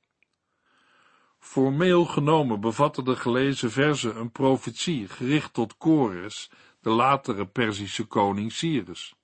Formeel 1.39 2.05
genomen 2.05 2.59
bevatten 2.59 3.05
de 3.05 3.15
gelezen 3.15 3.71
verzen 3.71 4.19
een 4.19 4.31
profetie 4.31 5.07
gericht 5.07 5.53
tot 5.53 5.77
Kores, 5.77 6.51
de 6.81 6.89
latere 6.89 7.45
Perzische 7.45 8.05
koning 8.05 8.51
Cyrus. 8.51 9.17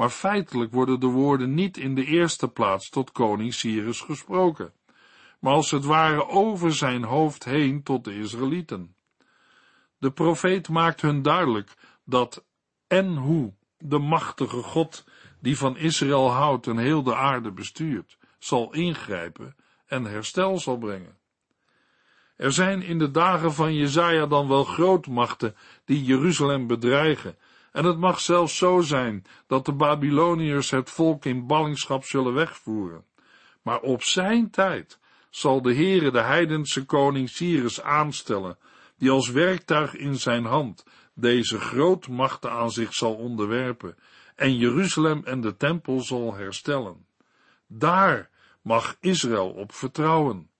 Maar 0.00 0.10
feitelijk 0.10 0.72
worden 0.72 1.00
de 1.00 1.06
woorden 1.06 1.54
niet 1.54 1.76
in 1.76 1.94
de 1.94 2.04
eerste 2.04 2.48
plaats 2.48 2.88
tot 2.88 3.12
koning 3.12 3.54
Cyrus 3.54 4.00
gesproken, 4.00 4.72
maar 5.40 5.52
als 5.52 5.70
het 5.70 5.84
ware 5.84 6.28
over 6.28 6.74
zijn 6.74 7.04
hoofd 7.04 7.44
heen 7.44 7.82
tot 7.82 8.04
de 8.04 8.18
Israëlieten. 8.18 8.94
De 9.98 10.10
profeet 10.10 10.68
maakt 10.68 11.00
hun 11.00 11.22
duidelijk 11.22 11.74
dat 12.04 12.44
en 12.86 13.16
hoe 13.16 13.54
de 13.78 13.98
machtige 13.98 14.62
God, 14.62 15.04
die 15.40 15.58
van 15.58 15.76
Israël 15.76 16.30
houdt 16.30 16.66
en 16.66 16.78
heel 16.78 17.02
de 17.02 17.16
aarde 17.16 17.50
bestuurt, 17.50 18.18
zal 18.38 18.72
ingrijpen 18.72 19.56
en 19.86 20.04
herstel 20.04 20.58
zal 20.58 20.78
brengen. 20.78 21.18
Er 22.36 22.52
zijn 22.52 22.82
in 22.82 22.98
de 22.98 23.10
dagen 23.10 23.52
van 23.52 23.74
Jezaja 23.74 24.26
dan 24.26 24.48
wel 24.48 24.64
grootmachten 24.64 25.56
die 25.84 26.04
Jeruzalem 26.04 26.66
bedreigen, 26.66 27.36
en 27.72 27.84
het 27.84 27.98
mag 27.98 28.20
zelfs 28.20 28.56
zo 28.56 28.80
zijn 28.80 29.24
dat 29.46 29.66
de 29.66 29.72
Babyloniërs 29.72 30.70
het 30.70 30.90
volk 30.90 31.24
in 31.24 31.46
ballingschap 31.46 32.04
zullen 32.04 32.34
wegvoeren. 32.34 33.04
Maar 33.62 33.80
op 33.80 34.02
zijn 34.02 34.50
tijd 34.50 34.98
zal 35.30 35.62
de 35.62 35.74
Heere 35.74 36.10
de 36.10 36.20
heidense 36.20 36.84
koning 36.84 37.28
Cyrus 37.28 37.82
aanstellen, 37.82 38.58
die 38.98 39.10
als 39.10 39.28
werktuig 39.28 39.94
in 39.94 40.18
zijn 40.18 40.44
hand 40.44 40.84
deze 41.14 41.60
grootmachten 41.60 42.50
aan 42.50 42.70
zich 42.70 42.94
zal 42.94 43.14
onderwerpen 43.14 43.96
en 44.34 44.56
Jeruzalem 44.56 45.24
en 45.24 45.40
de 45.40 45.56
tempel 45.56 46.00
zal 46.00 46.34
herstellen. 46.34 47.06
Daar 47.66 48.30
mag 48.62 48.96
Israël 49.00 49.50
op 49.50 49.72
vertrouwen. 49.72 50.50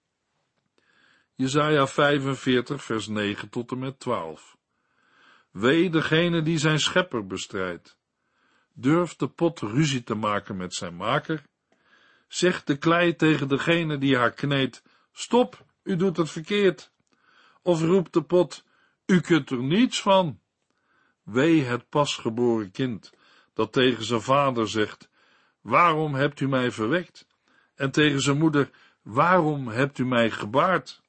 Jesaja 1.35 1.87
45 1.87 2.85
vers 2.85 3.07
9 3.07 3.49
tot 3.49 3.71
en 3.71 3.79
met 3.79 4.01
12 4.01 4.59
Wee 5.51 5.91
degene 5.91 6.43
die 6.43 6.59
zijn 6.59 6.81
schepper 6.81 7.27
bestrijdt. 7.27 7.99
Durft 8.73 9.19
de 9.19 9.29
pot 9.29 9.61
ruzie 9.61 10.03
te 10.03 10.15
maken 10.15 10.57
met 10.57 10.75
zijn 10.75 10.97
maker? 10.97 11.43
Zegt 12.29 12.67
de 12.67 12.77
klei 12.77 13.17
tegen 13.17 13.49
degene 13.49 13.99
die 13.99 14.17
haar 14.17 14.33
kneedt, 14.33 14.83
stop, 15.13 15.65
u 15.83 15.97
doet 15.97 16.17
het 16.17 16.31
verkeerd. 16.31 16.93
Of 17.63 17.83
roept 17.83 18.13
de 18.13 18.23
pot, 18.23 18.65
u 19.07 19.21
kunt 19.21 19.51
er 19.51 19.63
niets 19.63 20.03
van. 20.03 20.41
Wee 21.23 21.65
het 21.65 21.89
pasgeboren 21.89 22.71
kind, 22.71 23.13
dat 23.55 23.73
tegen 23.73 24.05
zijn 24.05 24.23
vader 24.23 24.69
zegt, 24.69 25.09
waarom 25.61 26.15
hebt 26.15 26.41
u 26.41 26.49
mij 26.49 26.71
verwekt? 26.71 27.27
En 27.75 27.91
tegen 27.91 28.21
zijn 28.21 28.39
moeder, 28.39 28.71
waarom 29.03 29.69
hebt 29.69 29.99
u 29.99 30.07
mij 30.07 30.31
gebaard? 30.31 31.03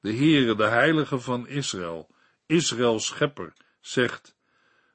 De 0.00 0.14
Heere, 0.14 0.54
de 0.54 0.68
Heilige 0.68 1.20
van 1.20 1.48
Israël, 1.48 2.11
Israëls 2.52 3.06
schepper, 3.06 3.52
zegt, 3.80 4.36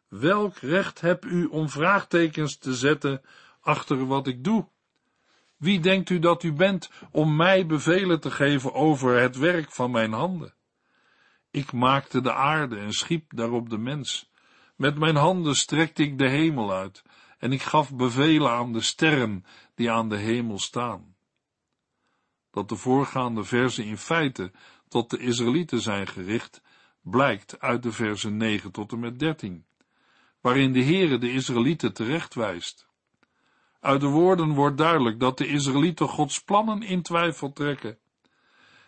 welk 0.08 0.58
recht 0.58 1.02
heb 1.02 1.26
u 1.26 1.46
om 1.46 1.70
vraagtekens 1.70 2.58
te 2.58 2.76
zetten 2.76 3.22
achter 3.62 4.06
wat 4.06 4.28
ik 4.28 4.44
doe? 4.44 4.68
Wie 5.58 5.80
denkt 5.80 6.10
u 6.10 6.20
dat 6.20 6.44
u 6.44 6.54
bent 6.54 6.90
om 7.12 7.36
mij 7.36 7.66
bevelen 7.66 8.20
te 8.20 8.32
geven 8.32 8.74
over 8.74 9.20
het 9.22 9.38
werk 9.38 9.72
van 9.72 9.92
mijn 9.92 10.14
handen? 10.14 10.54
Ik 11.52 11.72
maakte 11.72 12.22
de 12.22 12.34
aarde 12.34 12.78
en 12.78 12.94
schiep 12.94 13.32
daarop 13.36 13.70
de 13.70 13.78
mens. 13.78 14.32
Met 14.76 14.98
mijn 14.98 15.16
handen 15.16 15.56
strekte 15.56 16.04
ik 16.04 16.18
de 16.18 16.30
hemel 16.30 16.74
uit 16.74 17.04
en 17.38 17.52
ik 17.52 17.62
gaf 17.62 17.96
bevelen 17.96 18.52
aan 18.52 18.74
de 18.74 18.82
sterren 18.82 19.46
die 19.76 19.92
aan 19.92 20.10
de 20.10 20.18
hemel 20.18 20.60
staan. 20.60 21.16
Dat 22.52 22.70
de 22.70 22.76
voorgaande 22.76 23.44
verzen 23.44 23.86
in 23.86 23.98
feite 23.98 24.52
tot 24.88 25.10
de 25.10 25.18
Israëlieten 25.18 25.82
zijn 25.82 26.08
gericht, 26.08 26.62
blijkt 27.10 27.60
uit 27.60 27.84
de 27.84 27.92
versen 27.92 28.38
9 28.38 28.72
tot 28.72 28.92
en 28.92 29.00
met 29.00 29.20
13, 29.20 29.66
waarin 30.42 30.74
de 30.74 30.84
Heere 30.84 31.18
de 31.18 31.32
Israëlieten 31.32 31.94
terechtwijst. 31.94 32.88
Uit 33.80 34.02
de 34.02 34.08
woorden 34.08 34.54
wordt 34.54 34.78
duidelijk 34.78 35.20
dat 35.20 35.38
de 35.38 35.48
Israëlieten 35.48 36.08
Gods 36.08 36.44
plannen 36.44 36.84
in 36.84 37.02
twijfel 37.02 37.54
trekken. 37.54 37.98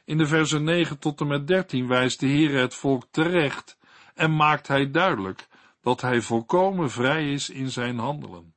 In 0.05 0.17
de 0.17 0.27
versen 0.27 0.63
9 0.63 0.99
tot 0.99 1.21
en 1.21 1.27
met 1.27 1.47
13 1.47 1.87
wijst 1.87 2.19
de 2.19 2.27
Heere 2.27 2.57
het 2.57 2.75
volk 2.75 3.07
terecht 3.11 3.77
en 4.15 4.35
maakt 4.35 4.67
hij 4.67 4.91
duidelijk 4.91 5.47
dat 5.81 6.01
hij 6.01 6.21
volkomen 6.21 6.91
vrij 6.91 7.31
is 7.31 7.49
in 7.49 7.69
zijn 7.69 7.97
handelen. 7.97 8.53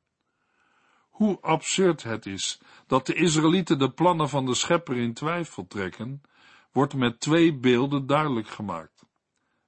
Hoe 1.10 1.38
absurd 1.40 2.02
het 2.02 2.26
is 2.26 2.60
dat 2.86 3.06
de 3.06 3.14
Israëlieten 3.14 3.78
de 3.78 3.90
plannen 3.90 4.28
van 4.28 4.46
de 4.46 4.54
schepper 4.54 4.96
in 4.96 5.14
twijfel 5.14 5.66
trekken, 5.66 6.22
wordt 6.72 6.94
met 6.94 7.20
twee 7.20 7.54
beelden 7.54 8.06
duidelijk 8.06 8.48
gemaakt. 8.48 8.91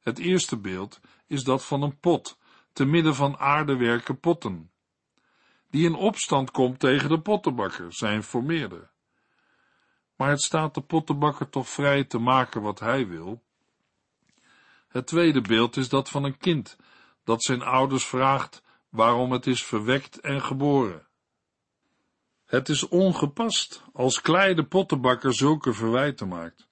Het 0.04 0.18
eerste 0.18 0.56
beeld 0.56 1.00
is 1.26 1.44
dat 1.44 1.64
van 1.64 1.82
een 1.82 1.98
pot, 1.98 2.38
te 2.72 2.84
midden 2.84 3.14
van 3.14 3.36
aardewerken 3.36 4.20
potten, 4.20 4.70
die 5.70 5.84
in 5.84 5.94
opstand 5.94 6.50
komt 6.50 6.78
tegen 6.78 7.08
de 7.08 7.20
pottenbakker, 7.20 7.92
zijn 7.92 8.22
formeerder. 8.22 8.90
Maar 10.16 10.28
het 10.30 10.42
staat 10.42 10.74
de 10.74 10.80
pottenbakker 10.80 11.48
toch 11.48 11.68
vrij 11.68 12.04
te 12.04 12.18
maken 12.18 12.62
wat 12.62 12.80
hij 12.80 13.08
wil. 13.08 13.42
Het 14.88 15.06
tweede 15.06 15.40
beeld 15.40 15.76
is 15.76 15.88
dat 15.88 16.08
van 16.08 16.24
een 16.24 16.38
kind, 16.38 16.76
dat 17.24 17.42
zijn 17.42 17.62
ouders 17.62 18.06
vraagt 18.06 18.62
waarom 18.88 19.32
het 19.32 19.46
is 19.46 19.64
verwekt 19.64 20.20
en 20.20 20.42
geboren. 20.42 21.06
Het 22.44 22.68
is 22.68 22.88
ongepast 22.88 23.84
als 23.92 24.20
klei 24.20 24.54
de 24.54 24.64
pottenbakker 24.64 25.34
zulke 25.34 25.72
verwijten 25.72 26.28
maakt, 26.28 26.68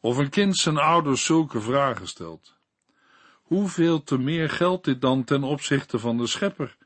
of 0.00 0.16
een 0.16 0.30
kind 0.30 0.56
zijn 0.56 0.78
ouders 0.78 1.24
zulke 1.24 1.60
vragen 1.60 2.08
stelt. 2.08 2.58
Hoeveel 3.50 4.02
te 4.02 4.18
meer 4.18 4.50
geldt 4.50 4.84
dit 4.84 5.00
dan 5.00 5.24
ten 5.24 5.42
opzichte 5.42 5.98
van 5.98 6.16
de 6.16 6.26
schepper? 6.26 6.76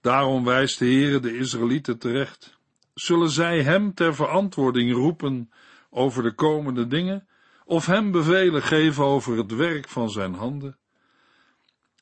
Daarom 0.00 0.44
wijst 0.44 0.78
de 0.78 0.84
Heere 0.84 1.20
de 1.20 1.36
Israëlieten 1.36 1.98
terecht. 1.98 2.58
Zullen 2.94 3.30
zij 3.30 3.62
hem 3.62 3.94
ter 3.94 4.14
verantwoording 4.14 4.92
roepen 4.92 5.50
over 5.90 6.22
de 6.22 6.34
komende 6.34 6.86
dingen, 6.86 7.28
of 7.64 7.86
hem 7.86 8.10
bevelen 8.10 8.62
geven 8.62 9.04
over 9.04 9.36
het 9.36 9.54
werk 9.54 9.88
van 9.88 10.10
zijn 10.10 10.34
handen? 10.34 10.78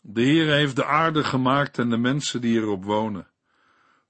De 0.01 0.23
Heer 0.23 0.53
heeft 0.53 0.77
de 0.77 0.85
aarde 0.85 1.25
gemaakt 1.25 1.79
en 1.79 1.91
de 1.91 1.99
mensen 1.99 2.41
die 2.41 2.61
erop 2.61 2.85
wonen. 2.85 3.31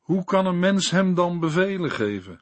Hoe 0.01 0.25
kan 0.25 0.47
een 0.47 0.59
mens 0.59 0.91
hem 0.91 1.15
dan 1.15 1.41
bevelen 1.41 1.91
geven? 1.91 2.41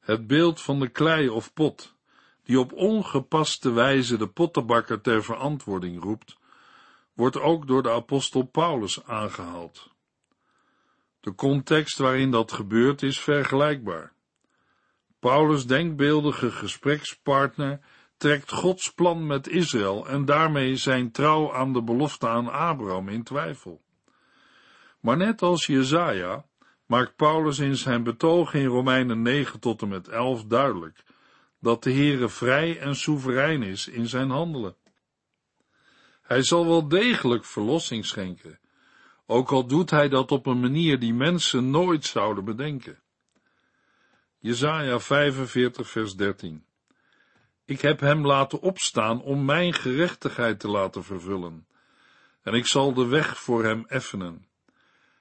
Het 0.00 0.26
beeld 0.26 0.60
van 0.60 0.80
de 0.80 0.88
klei 0.88 1.28
of 1.28 1.52
pot, 1.52 1.98
die 2.44 2.58
op 2.58 2.72
ongepaste 2.72 3.72
wijze 3.72 4.16
de 4.16 4.26
pottenbakker 4.26 5.00
ter 5.00 5.24
verantwoording 5.24 6.02
roept, 6.02 6.38
wordt 7.14 7.40
ook 7.40 7.66
door 7.66 7.82
de 7.82 7.90
apostel 7.90 8.42
Paulus 8.42 9.04
aangehaald. 9.04 9.90
De 11.20 11.34
context 11.34 11.98
waarin 11.98 12.30
dat 12.30 12.52
gebeurt 12.52 13.02
is 13.02 13.20
vergelijkbaar. 13.20 14.12
Paulus' 15.18 15.66
denkbeeldige 15.66 16.50
gesprekspartner 16.50 17.80
trekt 18.16 18.52
Gods 18.52 18.92
plan 18.92 19.26
met 19.26 19.48
Israël 19.48 20.08
en 20.08 20.24
daarmee 20.24 20.76
zijn 20.76 21.10
trouw 21.10 21.54
aan 21.54 21.72
de 21.72 21.82
belofte 21.82 22.28
aan 22.28 22.52
Abraham 22.52 23.08
in 23.08 23.22
twijfel. 23.22 23.80
Maar 25.00 25.16
net 25.16 25.42
als 25.42 25.66
Jezaja 25.66 26.44
maakt 26.86 27.16
Paulus 27.16 27.58
in 27.58 27.76
zijn 27.76 28.02
betoog 28.02 28.54
in 28.54 28.66
Romeinen 28.66 29.22
9 29.22 29.60
tot 29.60 29.82
en 29.82 29.88
met 29.88 30.08
11 30.08 30.44
duidelijk 30.44 31.02
dat 31.60 31.82
de 31.82 31.92
Heere 31.92 32.28
vrij 32.28 32.78
en 32.78 32.94
soeverein 32.96 33.62
is 33.62 33.88
in 33.88 34.08
zijn 34.08 34.30
handelen. 34.30 34.76
Hij 36.22 36.42
zal 36.42 36.66
wel 36.66 36.88
degelijk 36.88 37.44
verlossing 37.44 38.06
schenken, 38.06 38.58
ook 39.26 39.50
al 39.50 39.66
doet 39.66 39.90
hij 39.90 40.08
dat 40.08 40.32
op 40.32 40.46
een 40.46 40.60
manier 40.60 40.98
die 40.98 41.14
mensen 41.14 41.70
nooit 41.70 42.04
zouden 42.04 42.44
bedenken. 42.44 42.98
Jezaja 44.38 45.00
45 45.00 45.88
vers 45.88 46.14
13 46.14 46.64
Ik 47.64 47.80
heb 47.80 48.00
hem 48.00 48.26
laten 48.26 48.60
opstaan 48.60 49.22
om 49.22 49.44
mijn 49.44 49.74
gerechtigheid 49.74 50.60
te 50.60 50.68
laten 50.68 51.04
vervullen, 51.04 51.66
en 52.42 52.54
ik 52.54 52.66
zal 52.66 52.94
de 52.94 53.06
weg 53.06 53.38
voor 53.38 53.64
hem 53.64 53.84
effenen. 53.88 54.46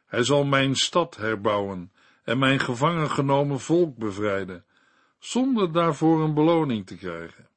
Hij 0.05 0.23
zal 0.23 0.43
mijn 0.43 0.75
stad 0.75 1.15
herbouwen 1.15 1.91
en 2.23 2.39
mijn 2.39 2.59
gevangen 2.59 3.11
genomen 3.11 3.59
volk 3.59 3.97
bevrijden, 3.97 4.65
zonder 5.19 5.71
daarvoor 5.71 6.23
een 6.23 6.33
beloning 6.33 6.85
te 6.85 6.97
krijgen. 6.97 7.49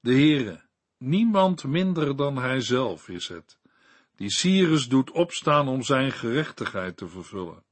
De 0.00 0.12
Heere, 0.12 0.60
niemand 0.98 1.64
minder 1.64 2.16
dan 2.16 2.36
hij 2.36 2.60
zelf 2.60 3.08
is 3.08 3.28
het, 3.28 3.58
die 4.16 4.30
Cyrus 4.30 4.88
doet 4.88 5.10
opstaan 5.10 5.68
om 5.68 5.82
zijn 5.82 6.12
gerechtigheid 6.12 6.96
te 6.96 7.08
vervullen. 7.08 7.62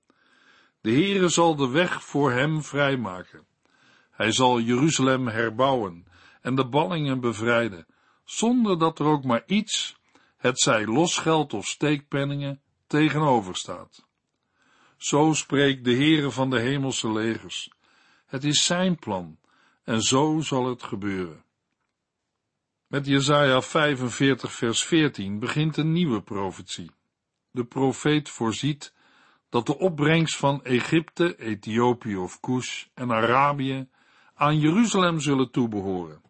De 0.80 0.90
Heere 0.90 1.28
zal 1.28 1.56
de 1.56 1.68
weg 1.68 2.04
voor 2.04 2.32
hem 2.32 2.62
vrijmaken. 2.62 3.46
Hij 4.10 4.32
zal 4.32 4.60
Jeruzalem 4.60 5.28
herbouwen 5.28 6.06
en 6.40 6.54
de 6.54 6.66
ballingen 6.66 7.20
bevrijden, 7.20 7.86
zonder 8.24 8.78
dat 8.78 8.98
er 8.98 9.06
ook 9.06 9.24
maar 9.24 9.42
iets, 9.46 9.96
het 10.36 10.60
zij 10.60 10.86
losgeld 10.86 11.54
of 11.54 11.66
steekpenningen, 11.66 12.60
tegenover 12.86 13.56
staat. 13.56 14.06
Zo 14.96 15.32
spreekt 15.32 15.84
de 15.84 15.94
Heere 15.94 16.30
van 16.30 16.50
de 16.50 16.60
hemelse 16.60 17.12
legers. 17.12 17.70
Het 18.32 18.44
is 18.44 18.64
zijn 18.64 18.96
plan, 18.96 19.38
en 19.84 20.00
zo 20.00 20.40
zal 20.40 20.66
het 20.66 20.82
gebeuren. 20.82 21.44
Met 22.86 23.06
Jesaja 23.06 23.62
45 23.62 24.52
vers 24.52 24.84
14 24.84 25.38
begint 25.38 25.76
een 25.76 25.92
nieuwe 25.92 26.22
profetie. 26.22 26.90
De 27.50 27.64
profeet 27.64 28.28
voorziet 28.28 28.94
dat 29.48 29.66
de 29.66 29.78
opbrengst 29.78 30.36
van 30.36 30.64
Egypte, 30.64 31.36
Ethiopië 31.38 32.16
of 32.16 32.40
Kush 32.40 32.84
en 32.94 33.10
Arabië 33.10 33.88
aan 34.34 34.58
Jeruzalem 34.58 35.20
zullen 35.20 35.50
toebehoren. 35.50 36.22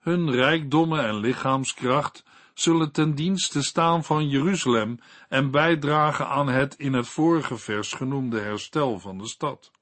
Hun 0.00 0.30
rijkdommen 0.30 1.04
en 1.04 1.16
lichaamskracht 1.16 2.24
zullen 2.54 2.92
ten 2.92 3.14
dienste 3.14 3.62
staan 3.62 4.04
van 4.04 4.28
Jeruzalem 4.28 4.98
en 5.28 5.50
bijdragen 5.50 6.28
aan 6.28 6.48
het 6.48 6.74
in 6.74 6.92
het 6.92 7.08
vorige 7.08 7.56
vers 7.56 7.92
genoemde 7.92 8.40
herstel 8.40 8.98
van 8.98 9.18
de 9.18 9.28
stad. 9.28 9.72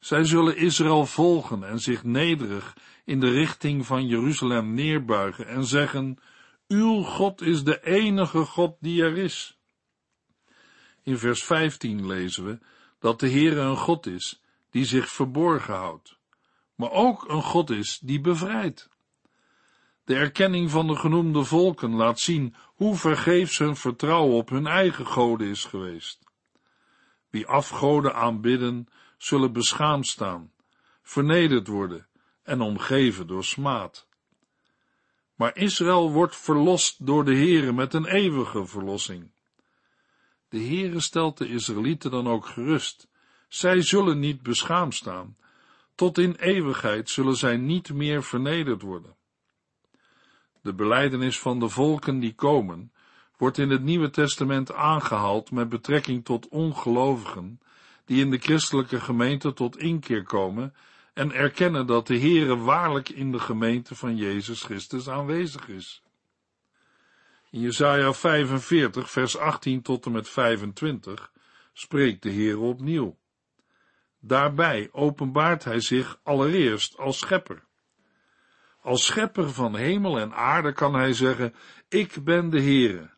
Zij 0.00 0.24
zullen 0.24 0.56
Israël 0.56 1.06
volgen 1.06 1.64
en 1.64 1.80
zich 1.80 2.04
nederig 2.04 2.76
in 3.04 3.20
de 3.20 3.30
richting 3.30 3.86
van 3.86 4.06
Jeruzalem 4.06 4.74
neerbuigen 4.74 5.46
en 5.46 5.64
zeggen, 5.64 6.18
Uw 6.68 7.02
God 7.02 7.40
is 7.40 7.64
de 7.64 7.84
enige 7.84 8.44
God 8.44 8.76
die 8.80 9.02
er 9.02 9.16
is. 9.16 9.58
In 11.02 11.18
vers 11.18 11.44
15 11.44 12.06
lezen 12.06 12.44
we 12.44 12.58
dat 12.98 13.20
de 13.20 13.30
Heere 13.30 13.60
een 13.60 13.76
God 13.76 14.06
is 14.06 14.42
die 14.70 14.84
zich 14.84 15.08
verborgen 15.08 15.74
houdt, 15.74 16.18
maar 16.74 16.90
ook 16.90 17.28
een 17.28 17.42
God 17.42 17.70
is 17.70 17.98
die 17.98 18.20
bevrijdt. 18.20 18.88
De 20.04 20.14
erkenning 20.14 20.70
van 20.70 20.86
de 20.86 20.96
genoemde 20.96 21.44
volken 21.44 21.94
laat 21.94 22.20
zien 22.20 22.54
hoe 22.64 22.96
vergeefs 22.96 23.58
hun 23.58 23.76
vertrouwen 23.76 24.36
op 24.36 24.48
hun 24.48 24.66
eigen 24.66 25.06
goden 25.06 25.48
is 25.48 25.64
geweest. 25.64 26.18
Wie 27.30 27.46
afgoden 27.46 28.14
aanbidden, 28.14 28.88
zullen 29.22 29.52
beschaamd 29.52 30.06
staan, 30.06 30.52
vernederd 31.02 31.66
worden 31.66 32.06
en 32.42 32.60
omgeven 32.60 33.26
door 33.26 33.44
smaad. 33.44 34.06
Maar 35.34 35.56
Israël 35.56 36.10
wordt 36.10 36.36
verlost 36.36 37.06
door 37.06 37.24
de 37.24 37.34
Heere 37.34 37.72
met 37.72 37.94
een 37.94 38.06
eeuwige 38.06 38.66
verlossing. 38.66 39.30
De 40.48 40.58
Heere 40.58 41.00
stelt 41.00 41.38
de 41.38 41.48
Israëlieten 41.48 42.10
dan 42.10 42.28
ook 42.28 42.46
gerust. 42.46 43.08
Zij 43.48 43.82
zullen 43.82 44.18
niet 44.18 44.42
beschaamd 44.42 44.94
staan. 44.94 45.36
Tot 45.94 46.18
in 46.18 46.34
eeuwigheid 46.34 47.10
zullen 47.10 47.36
zij 47.36 47.56
niet 47.56 47.92
meer 47.92 48.22
vernederd 48.22 48.82
worden. 48.82 49.16
De 50.62 50.74
beleidenis 50.74 51.38
van 51.38 51.58
de 51.58 51.68
volken 51.68 52.18
die 52.18 52.34
komen, 52.34 52.92
wordt 53.36 53.58
in 53.58 53.70
het 53.70 53.82
Nieuwe 53.82 54.10
Testament 54.10 54.72
aangehaald 54.72 55.50
met 55.50 55.68
betrekking 55.68 56.24
tot 56.24 56.48
ongelovigen, 56.48 57.60
die 58.10 58.20
in 58.20 58.30
de 58.30 58.38
christelijke 58.38 59.00
gemeente 59.00 59.52
tot 59.52 59.78
inkeer 59.78 60.22
komen 60.22 60.74
en 61.14 61.32
erkennen 61.32 61.86
dat 61.86 62.06
de 62.06 62.18
Heere 62.18 62.56
waarlijk 62.56 63.08
in 63.08 63.32
de 63.32 63.38
gemeente 63.38 63.94
van 63.94 64.16
Jezus 64.16 64.62
Christus 64.62 65.08
aanwezig 65.08 65.68
is. 65.68 66.02
In 67.50 67.60
Jesaja 67.60 68.12
45, 68.12 69.10
vers 69.10 69.36
18 69.36 69.82
tot 69.82 70.06
en 70.06 70.12
met 70.12 70.28
25 70.28 71.32
spreekt 71.72 72.22
de 72.22 72.30
Heer 72.30 72.58
opnieuw. 72.58 73.18
Daarbij 74.20 74.88
openbaart 74.92 75.64
hij 75.64 75.80
zich 75.80 76.20
allereerst 76.22 76.98
als 76.98 77.18
schepper. 77.18 77.64
Als 78.80 79.06
schepper 79.06 79.50
van 79.50 79.76
hemel 79.76 80.18
en 80.18 80.34
aarde 80.34 80.72
kan 80.72 80.94
hij 80.94 81.12
zeggen, 81.12 81.54
ik 81.88 82.24
ben 82.24 82.50
de 82.50 82.60
Heere, 82.60 83.10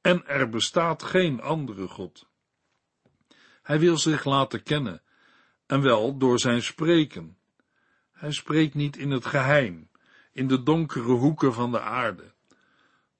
en 0.00 0.26
er 0.26 0.48
bestaat 0.48 1.02
geen 1.02 1.40
andere 1.40 1.88
God. 1.88 2.27
Hij 3.68 3.78
wil 3.78 3.98
zich 3.98 4.24
laten 4.24 4.62
kennen, 4.62 5.02
en 5.66 5.82
wel 5.82 6.18
door 6.18 6.38
zijn 6.38 6.62
spreken. 6.62 7.36
Hij 8.12 8.32
spreekt 8.32 8.74
niet 8.74 8.96
in 8.96 9.10
het 9.10 9.26
geheim, 9.26 9.90
in 10.32 10.48
de 10.48 10.62
donkere 10.62 11.12
hoeken 11.12 11.54
van 11.54 11.70
de 11.70 11.80
aarde. 11.80 12.32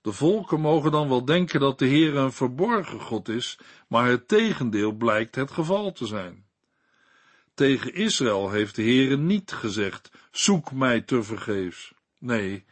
De 0.00 0.12
volken 0.12 0.60
mogen 0.60 0.90
dan 0.90 1.08
wel 1.08 1.24
denken 1.24 1.60
dat 1.60 1.78
de 1.78 1.86
Heer 1.86 2.16
een 2.16 2.32
verborgen 2.32 3.00
God 3.00 3.28
is, 3.28 3.58
maar 3.88 4.06
het 4.06 4.28
tegendeel 4.28 4.92
blijkt 4.92 5.34
het 5.34 5.50
geval 5.50 5.92
te 5.92 6.06
zijn. 6.06 6.46
Tegen 7.54 7.94
Israël 7.94 8.50
heeft 8.50 8.74
de 8.74 8.82
Heere 8.82 9.16
niet 9.16 9.52
gezegd, 9.52 10.10
zoek 10.30 10.72
mij 10.72 11.00
te 11.00 11.22
vergeefs. 11.22 11.92
Nee, 12.18 12.64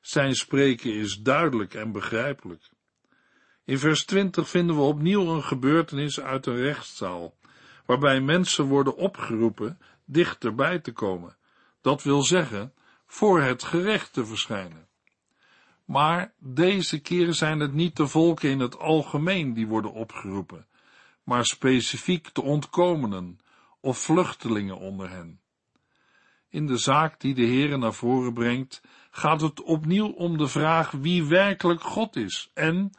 zijn 0.00 0.34
spreken 0.34 0.94
is 0.94 1.16
duidelijk 1.16 1.74
en 1.74 1.92
begrijpelijk. 1.92 2.73
In 3.64 3.78
vers 3.78 4.04
20 4.04 4.48
vinden 4.48 4.76
we 4.76 4.82
opnieuw 4.82 5.34
een 5.34 5.42
gebeurtenis 5.42 6.20
uit 6.20 6.46
een 6.46 6.56
rechtszaal, 6.56 7.34
waarbij 7.86 8.20
mensen 8.20 8.64
worden 8.64 8.96
opgeroepen 8.96 9.78
dichterbij 10.04 10.78
te 10.78 10.92
komen. 10.92 11.36
Dat 11.80 12.02
wil 12.02 12.22
zeggen, 12.22 12.72
voor 13.06 13.40
het 13.40 13.62
gerecht 13.62 14.12
te 14.12 14.26
verschijnen. 14.26 14.86
Maar 15.84 16.32
deze 16.38 17.00
keer 17.00 17.34
zijn 17.34 17.60
het 17.60 17.72
niet 17.72 17.96
de 17.96 18.06
volken 18.06 18.50
in 18.50 18.60
het 18.60 18.78
algemeen 18.78 19.54
die 19.54 19.66
worden 19.66 19.92
opgeroepen, 19.92 20.66
maar 21.22 21.44
specifiek 21.44 22.34
de 22.34 22.42
ontkomenen 22.42 23.38
of 23.80 23.98
vluchtelingen 23.98 24.78
onder 24.78 25.10
hen. 25.10 25.40
In 26.48 26.66
de 26.66 26.76
zaak 26.76 27.20
die 27.20 27.34
de 27.34 27.46
Heere 27.46 27.76
naar 27.76 27.94
voren 27.94 28.32
brengt, 28.32 28.82
gaat 29.10 29.40
het 29.40 29.62
opnieuw 29.62 30.08
om 30.08 30.38
de 30.38 30.48
vraag 30.48 30.90
wie 30.90 31.24
werkelijk 31.24 31.80
God 31.80 32.16
is 32.16 32.50
en 32.54 32.92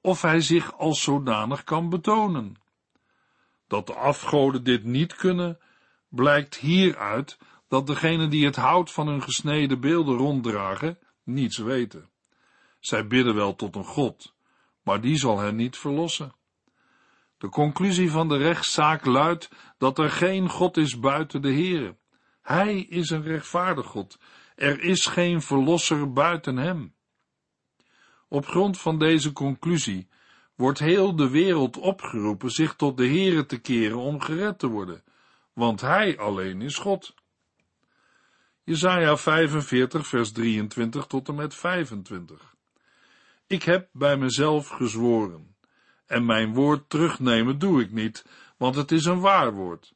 of 0.00 0.22
hij 0.22 0.40
zich 0.40 0.78
als 0.78 1.02
zodanig 1.02 1.64
kan 1.64 1.88
betonen. 1.88 2.56
Dat 3.66 3.86
de 3.86 3.94
afgoden 3.94 4.64
dit 4.64 4.84
niet 4.84 5.14
kunnen, 5.14 5.58
blijkt 6.08 6.56
hieruit 6.56 7.38
dat 7.68 7.86
degenen 7.86 8.30
die 8.30 8.44
het 8.44 8.56
hout 8.56 8.92
van 8.92 9.06
hun 9.06 9.22
gesneden 9.22 9.80
beelden 9.80 10.16
ronddragen, 10.16 10.98
niets 11.24 11.58
weten. 11.58 12.10
Zij 12.80 13.06
bidden 13.06 13.34
wel 13.34 13.56
tot 13.56 13.76
een 13.76 13.84
God, 13.84 14.34
maar 14.82 15.00
die 15.00 15.16
zal 15.16 15.38
hen 15.38 15.56
niet 15.56 15.76
verlossen. 15.76 16.34
De 17.38 17.48
conclusie 17.48 18.10
van 18.10 18.28
de 18.28 18.36
rechtszaak 18.36 19.04
luidt 19.04 19.50
dat 19.78 19.98
er 19.98 20.10
geen 20.10 20.48
God 20.48 20.76
is 20.76 20.98
buiten 20.98 21.42
de 21.42 21.52
Heere. 21.52 21.96
Hij 22.42 22.80
is 22.80 23.10
een 23.10 23.22
rechtvaardig 23.22 23.86
God. 23.86 24.18
Er 24.54 24.80
is 24.80 25.06
geen 25.06 25.42
verlosser 25.42 26.12
buiten 26.12 26.56
hem. 26.56 26.94
Op 28.32 28.46
grond 28.46 28.80
van 28.80 28.98
deze 28.98 29.32
conclusie 29.32 30.08
wordt 30.54 30.78
heel 30.78 31.16
de 31.16 31.28
wereld 31.28 31.76
opgeroepen 31.76 32.50
zich 32.50 32.74
tot 32.74 32.96
de 32.96 33.06
Heere 33.06 33.46
te 33.46 33.58
keren 33.58 33.98
om 33.98 34.20
gered 34.20 34.58
te 34.58 34.66
worden, 34.66 35.02
want 35.52 35.80
Hij 35.80 36.18
alleen 36.18 36.62
is 36.62 36.76
God. 36.76 37.14
Jesaja 38.64 39.16
45 39.16 40.06
vers 40.06 40.32
23 40.32 41.06
tot 41.06 41.28
en 41.28 41.34
met 41.34 41.54
25 41.54 42.54
Ik 43.46 43.62
heb 43.62 43.88
bij 43.92 44.16
mezelf 44.16 44.68
gezworen, 44.68 45.56
en 46.06 46.24
mijn 46.24 46.54
woord 46.54 46.90
terugnemen 46.90 47.58
doe 47.58 47.82
ik 47.82 47.90
niet, 47.90 48.26
want 48.56 48.74
het 48.74 48.92
is 48.92 49.04
een 49.04 49.20
waar 49.20 49.52
woord, 49.52 49.94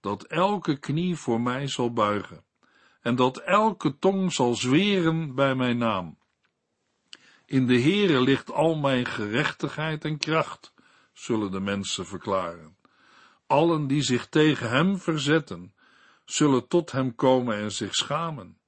dat 0.00 0.22
elke 0.22 0.78
knie 0.78 1.16
voor 1.16 1.40
mij 1.40 1.68
zal 1.68 1.92
buigen, 1.92 2.44
en 3.00 3.16
dat 3.16 3.36
elke 3.36 3.98
tong 3.98 4.32
zal 4.32 4.54
zweren 4.54 5.34
bij 5.34 5.54
mijn 5.54 5.78
naam. 5.78 6.20
In 7.52 7.66
de 7.66 7.80
Heere 7.80 8.20
ligt 8.20 8.52
al 8.52 8.74
mijn 8.74 9.06
gerechtigheid 9.06 10.04
en 10.04 10.18
kracht, 10.18 10.72
zullen 11.12 11.50
de 11.50 11.60
mensen 11.60 12.06
verklaren. 12.06 12.76
Allen 13.46 13.86
die 13.86 14.02
zich 14.02 14.26
tegen 14.26 14.68
hem 14.70 14.98
verzetten, 14.98 15.74
zullen 16.24 16.68
tot 16.68 16.92
hem 16.92 17.14
komen 17.14 17.56
en 17.56 17.72
zich 17.72 17.94
schamen. 17.94 18.58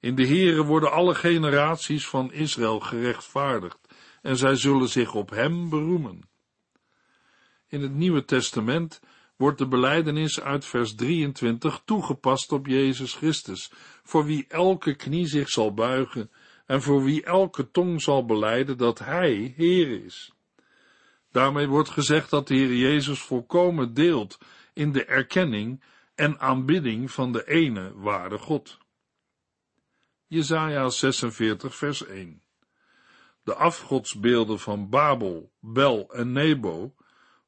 In 0.00 0.14
de 0.14 0.26
Heere 0.26 0.64
worden 0.64 0.92
alle 0.92 1.14
generaties 1.14 2.06
van 2.08 2.32
Israël 2.32 2.80
gerechtvaardigd, 2.80 3.78
en 4.22 4.36
zij 4.36 4.56
zullen 4.56 4.88
zich 4.88 5.14
op 5.14 5.30
hem 5.30 5.68
beroemen. 5.68 6.28
In 7.66 7.82
het 7.82 7.94
Nieuwe 7.94 8.24
Testament 8.24 9.00
wordt 9.36 9.58
de 9.58 9.68
beleidenis 9.68 10.40
uit 10.40 10.64
vers 10.64 10.94
23 10.94 11.80
toegepast 11.84 12.52
op 12.52 12.66
Jezus 12.66 13.14
Christus, 13.14 13.72
voor 14.02 14.24
wie 14.24 14.44
elke 14.48 14.94
knie 14.94 15.26
zich 15.26 15.48
zal 15.48 15.74
buigen 15.74 16.30
en 16.68 16.82
voor 16.82 17.04
wie 17.04 17.24
elke 17.24 17.70
tong 17.70 18.02
zal 18.02 18.24
beleiden 18.24 18.78
dat 18.78 18.98
Hij 18.98 19.54
Heer 19.56 20.04
is. 20.04 20.32
Daarmee 21.30 21.68
wordt 21.68 21.88
gezegd 21.88 22.30
dat 22.30 22.48
de 22.48 22.54
Heer 22.54 22.74
Jezus 22.74 23.20
volkomen 23.20 23.94
deelt 23.94 24.38
in 24.72 24.92
de 24.92 25.04
erkenning 25.04 25.82
en 26.14 26.40
aanbidding 26.40 27.10
van 27.10 27.32
de 27.32 27.46
ene 27.46 27.92
ware 27.94 28.38
God. 28.38 28.78
Jesaja 30.26 30.88
46 30.88 31.76
vers 31.76 32.06
1 32.06 32.42
De 33.42 33.54
afgodsbeelden 33.54 34.58
van 34.58 34.88
Babel, 34.88 35.52
Bel 35.60 36.12
en 36.12 36.32
Nebo 36.32 36.94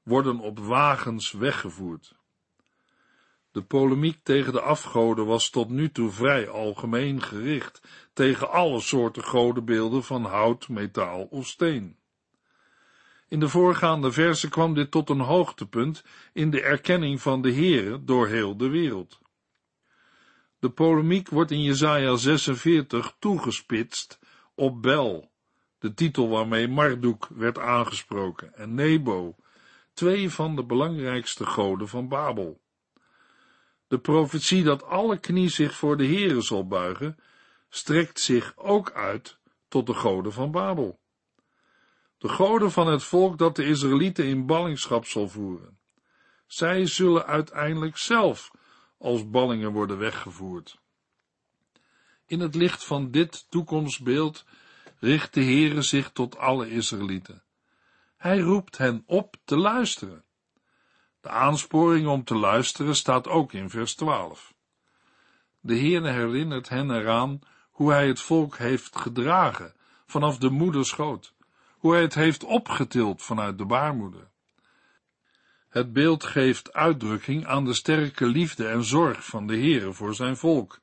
worden 0.03 0.39
op 0.39 0.59
wagens 0.59 1.33
weggevoerd. 1.33 2.15
De 3.53 3.63
polemiek 3.63 4.19
tegen 4.23 4.53
de 4.53 4.61
afgoden 4.61 5.27
was 5.27 5.51
tot 5.51 5.69
nu 5.69 5.91
toe 5.91 6.11
vrij 6.11 6.49
algemeen 6.49 7.23
gericht 7.23 7.81
tegen 8.13 8.51
alle 8.51 8.81
soorten 8.81 9.23
godenbeelden 9.23 10.05
van 10.05 10.25
hout, 10.25 10.69
metaal 10.69 11.23
of 11.23 11.47
steen. 11.47 11.97
In 13.29 13.41
de 13.41 13.49
voorgaande 13.49 14.13
verse 14.13 14.49
kwam 14.49 14.75
dit 14.75 14.91
tot 14.91 15.11
een 15.11 15.21
hoogtepunt 15.21 16.05
in 16.33 16.51
de 16.51 16.63
erkenning 16.63 17.21
van 17.21 17.43
de 17.43 17.53
Heere 17.53 18.05
door 18.05 18.29
heel 18.29 18.57
de 18.57 18.69
wereld. 18.69 19.21
De 20.59 20.71
polemiek 20.71 21.29
wordt 21.29 21.51
in 21.51 21.63
Jesaja 21.63 22.17
46 22.17 23.17
toegespitst 23.19 24.19
op 24.55 24.83
Bel, 24.83 25.31
de 25.79 25.95
titel 25.95 26.29
waarmee 26.29 26.69
Marduk 26.69 27.27
werd 27.29 27.59
aangesproken, 27.59 28.55
en 28.55 28.75
Nebo, 28.75 29.37
twee 29.93 30.31
van 30.31 30.57
de 30.57 30.65
belangrijkste 30.65 31.47
goden 31.47 31.89
van 31.89 32.09
Babel. 32.09 32.60
De 33.91 33.99
profetie 33.99 34.63
dat 34.63 34.85
alle 34.85 35.19
knie 35.19 35.49
zich 35.49 35.75
voor 35.75 35.97
de 35.97 36.07
Heere 36.07 36.41
zal 36.41 36.67
buigen, 36.67 37.19
strekt 37.69 38.21
zich 38.21 38.57
ook 38.57 38.93
uit 38.93 39.39
tot 39.69 39.87
de 39.87 39.95
goden 39.95 40.33
van 40.33 40.51
Babel. 40.51 41.01
De 42.19 42.29
goden 42.29 42.71
van 42.71 42.87
het 42.87 43.03
volk 43.03 43.39
dat 43.39 43.57
de 43.57 43.65
Israëlieten 43.65 44.25
in 44.25 44.47
ballingschap 44.47 45.05
zal 45.07 45.29
voeren. 45.29 45.79
Zij 46.47 46.87
zullen 46.87 47.27
uiteindelijk 47.27 47.97
zelf 47.97 48.51
als 48.99 49.31
ballingen 49.31 49.73
worden 49.73 49.99
weggevoerd. 49.99 50.81
In 52.27 52.41
het 52.41 52.55
licht 52.55 52.85
van 52.85 53.11
dit 53.11 53.51
toekomstbeeld 53.51 54.45
richt 54.99 55.35
de 55.35 55.45
Heere 55.45 55.83
zich 55.83 56.11
tot 56.11 56.37
alle 56.37 56.71
Israëlieten. 56.71 57.43
Hij 58.17 58.39
roept 58.39 58.79
hen 58.79 59.03
op 59.07 59.37
te 59.45 59.57
luisteren. 59.57 60.25
De 61.21 61.29
aansporing 61.29 62.07
om 62.07 62.25
te 62.25 62.35
luisteren 62.35 62.97
staat 62.97 63.29
ook 63.29 63.53
in 63.53 63.71
vers 63.71 63.95
12. 63.95 64.55
De 65.61 65.75
Heer 65.75 66.05
herinnert 66.05 66.69
hen 66.69 66.91
eraan 66.91 67.41
hoe 67.71 67.93
hij 67.93 68.07
het 68.07 68.21
volk 68.21 68.57
heeft 68.57 68.97
gedragen 68.97 69.75
vanaf 70.07 70.39
de 70.39 70.51
moederschoot, 70.51 71.35
hoe 71.79 71.93
hij 71.93 72.03
het 72.03 72.15
heeft 72.15 72.45
opgetild 72.45 73.23
vanuit 73.23 73.59
de 73.59 73.65
baarmoeder. 73.65 74.29
Het 75.69 75.93
beeld 75.93 76.25
geeft 76.25 76.73
uitdrukking 76.73 77.47
aan 77.47 77.65
de 77.65 77.75
sterke 77.75 78.27
liefde 78.27 78.69
en 78.69 78.85
zorg 78.85 79.25
van 79.25 79.47
de 79.47 79.57
Heere 79.57 79.93
voor 79.93 80.15
zijn 80.15 80.37
volk, 80.37 80.81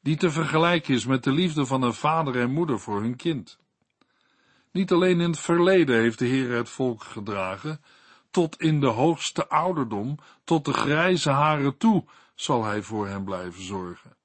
die 0.00 0.16
te 0.16 0.30
vergelijken 0.30 0.94
is 0.94 1.06
met 1.06 1.24
de 1.24 1.32
liefde 1.32 1.66
van 1.66 1.82
een 1.82 1.94
vader 1.94 2.40
en 2.40 2.50
moeder 2.50 2.80
voor 2.80 3.00
hun 3.00 3.16
kind. 3.16 3.58
Niet 4.72 4.92
alleen 4.92 5.20
in 5.20 5.30
het 5.30 5.40
verleden 5.40 5.96
heeft 5.96 6.18
de 6.18 6.26
Heer 6.26 6.50
het 6.50 6.68
volk 6.68 7.02
gedragen, 7.02 7.80
tot 8.36 8.60
in 8.60 8.80
de 8.80 8.86
hoogste 8.86 9.48
ouderdom, 9.48 10.18
tot 10.44 10.64
de 10.64 10.72
grijze 10.72 11.30
haren 11.30 11.76
toe, 11.76 12.04
zal 12.34 12.64
hij 12.64 12.82
voor 12.82 13.08
hen 13.08 13.24
blijven 13.24 13.62
zorgen. 13.62 14.16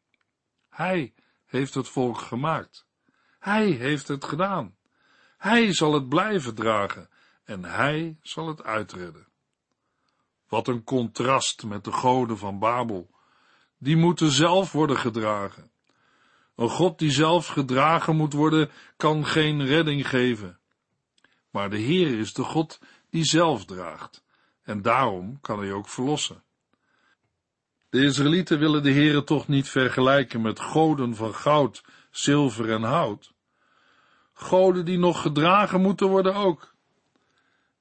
Hij 0.70 1.14
heeft 1.46 1.74
het 1.74 1.88
volk 1.88 2.18
gemaakt. 2.18 2.86
Hij 3.40 3.70
heeft 3.70 4.08
het 4.08 4.26
gedaan. 4.26 4.76
Hij 5.38 5.74
zal 5.74 5.94
het 5.94 6.10
blijven 6.10 6.56
dragen 6.56 7.10
en 7.44 7.64
hij 7.64 8.18
zal 8.22 8.48
het 8.48 8.64
uitredden. 8.64 9.28
Wat 10.48 10.68
een 10.68 10.84
contrast 10.84 11.64
met 11.64 11.84
de 11.84 11.92
goden 11.92 12.38
van 12.38 12.60
Babel. 12.60 13.10
Die 13.78 13.98
moeten 13.98 14.32
zelf 14.32 14.72
worden 14.72 14.98
gedragen. 14.98 15.72
Een 16.56 16.70
God 16.70 17.00
die 17.00 17.12
zelf 17.12 17.48
gedragen 17.48 18.16
moet 18.16 18.34
worden, 18.34 18.72
kan 18.98 19.26
geen 19.26 19.66
redding 19.66 20.08
geven. 20.08 20.60
Maar 21.50 21.70
de 21.70 21.78
Heer 21.78 22.20
is 22.20 22.34
de 22.34 22.44
God 22.44 22.80
die 23.12 23.24
zelf 23.24 23.66
draagt, 23.66 24.24
en 24.64 24.82
daarom 24.82 25.40
kan 25.42 25.60
hij 25.60 25.72
ook 25.72 25.88
verlossen. 25.88 26.44
De 27.90 28.04
Israëlieten 28.04 28.60
willen 28.60 28.84
de 28.84 28.92
Heere 28.92 29.24
toch 29.24 29.48
niet 29.48 29.70
vergelijken 29.70 30.42
met 30.42 30.60
goden 30.60 31.16
van 31.16 31.36
goud, 31.36 31.84
zilver 32.12 32.72
en 32.72 32.84
hout. 32.84 33.34
Goden 34.34 34.86
die 34.86 34.98
nog 34.98 35.22
gedragen 35.22 35.82
moeten 35.82 36.08
worden 36.08 36.36
ook. 36.36 36.74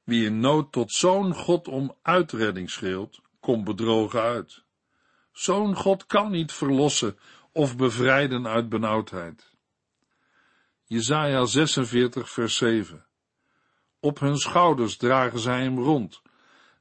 Wie 0.04 0.26
in 0.26 0.40
nood 0.40 0.72
tot 0.72 0.92
zo'n 0.92 1.34
God 1.34 1.68
om 1.68 1.96
uitredding 2.02 2.70
schreeuwt, 2.70 3.20
komt 3.40 3.64
bedrogen 3.64 4.20
uit. 4.20 4.64
Zo'n 5.32 5.76
God 5.76 6.06
kan 6.06 6.30
niet 6.30 6.52
verlossen 6.52 7.18
of 7.52 7.76
bevrijden 7.76 8.46
uit 8.46 8.68
benauwdheid. 8.68 9.54
Jesaja 10.84 11.44
46 11.44 12.30
vers 12.30 12.56
7 12.56 13.09
Op 14.00 14.20
hun 14.20 14.36
schouders 14.36 14.96
dragen 14.96 15.38
zij 15.38 15.62
hem 15.62 15.78
rond, 15.78 16.22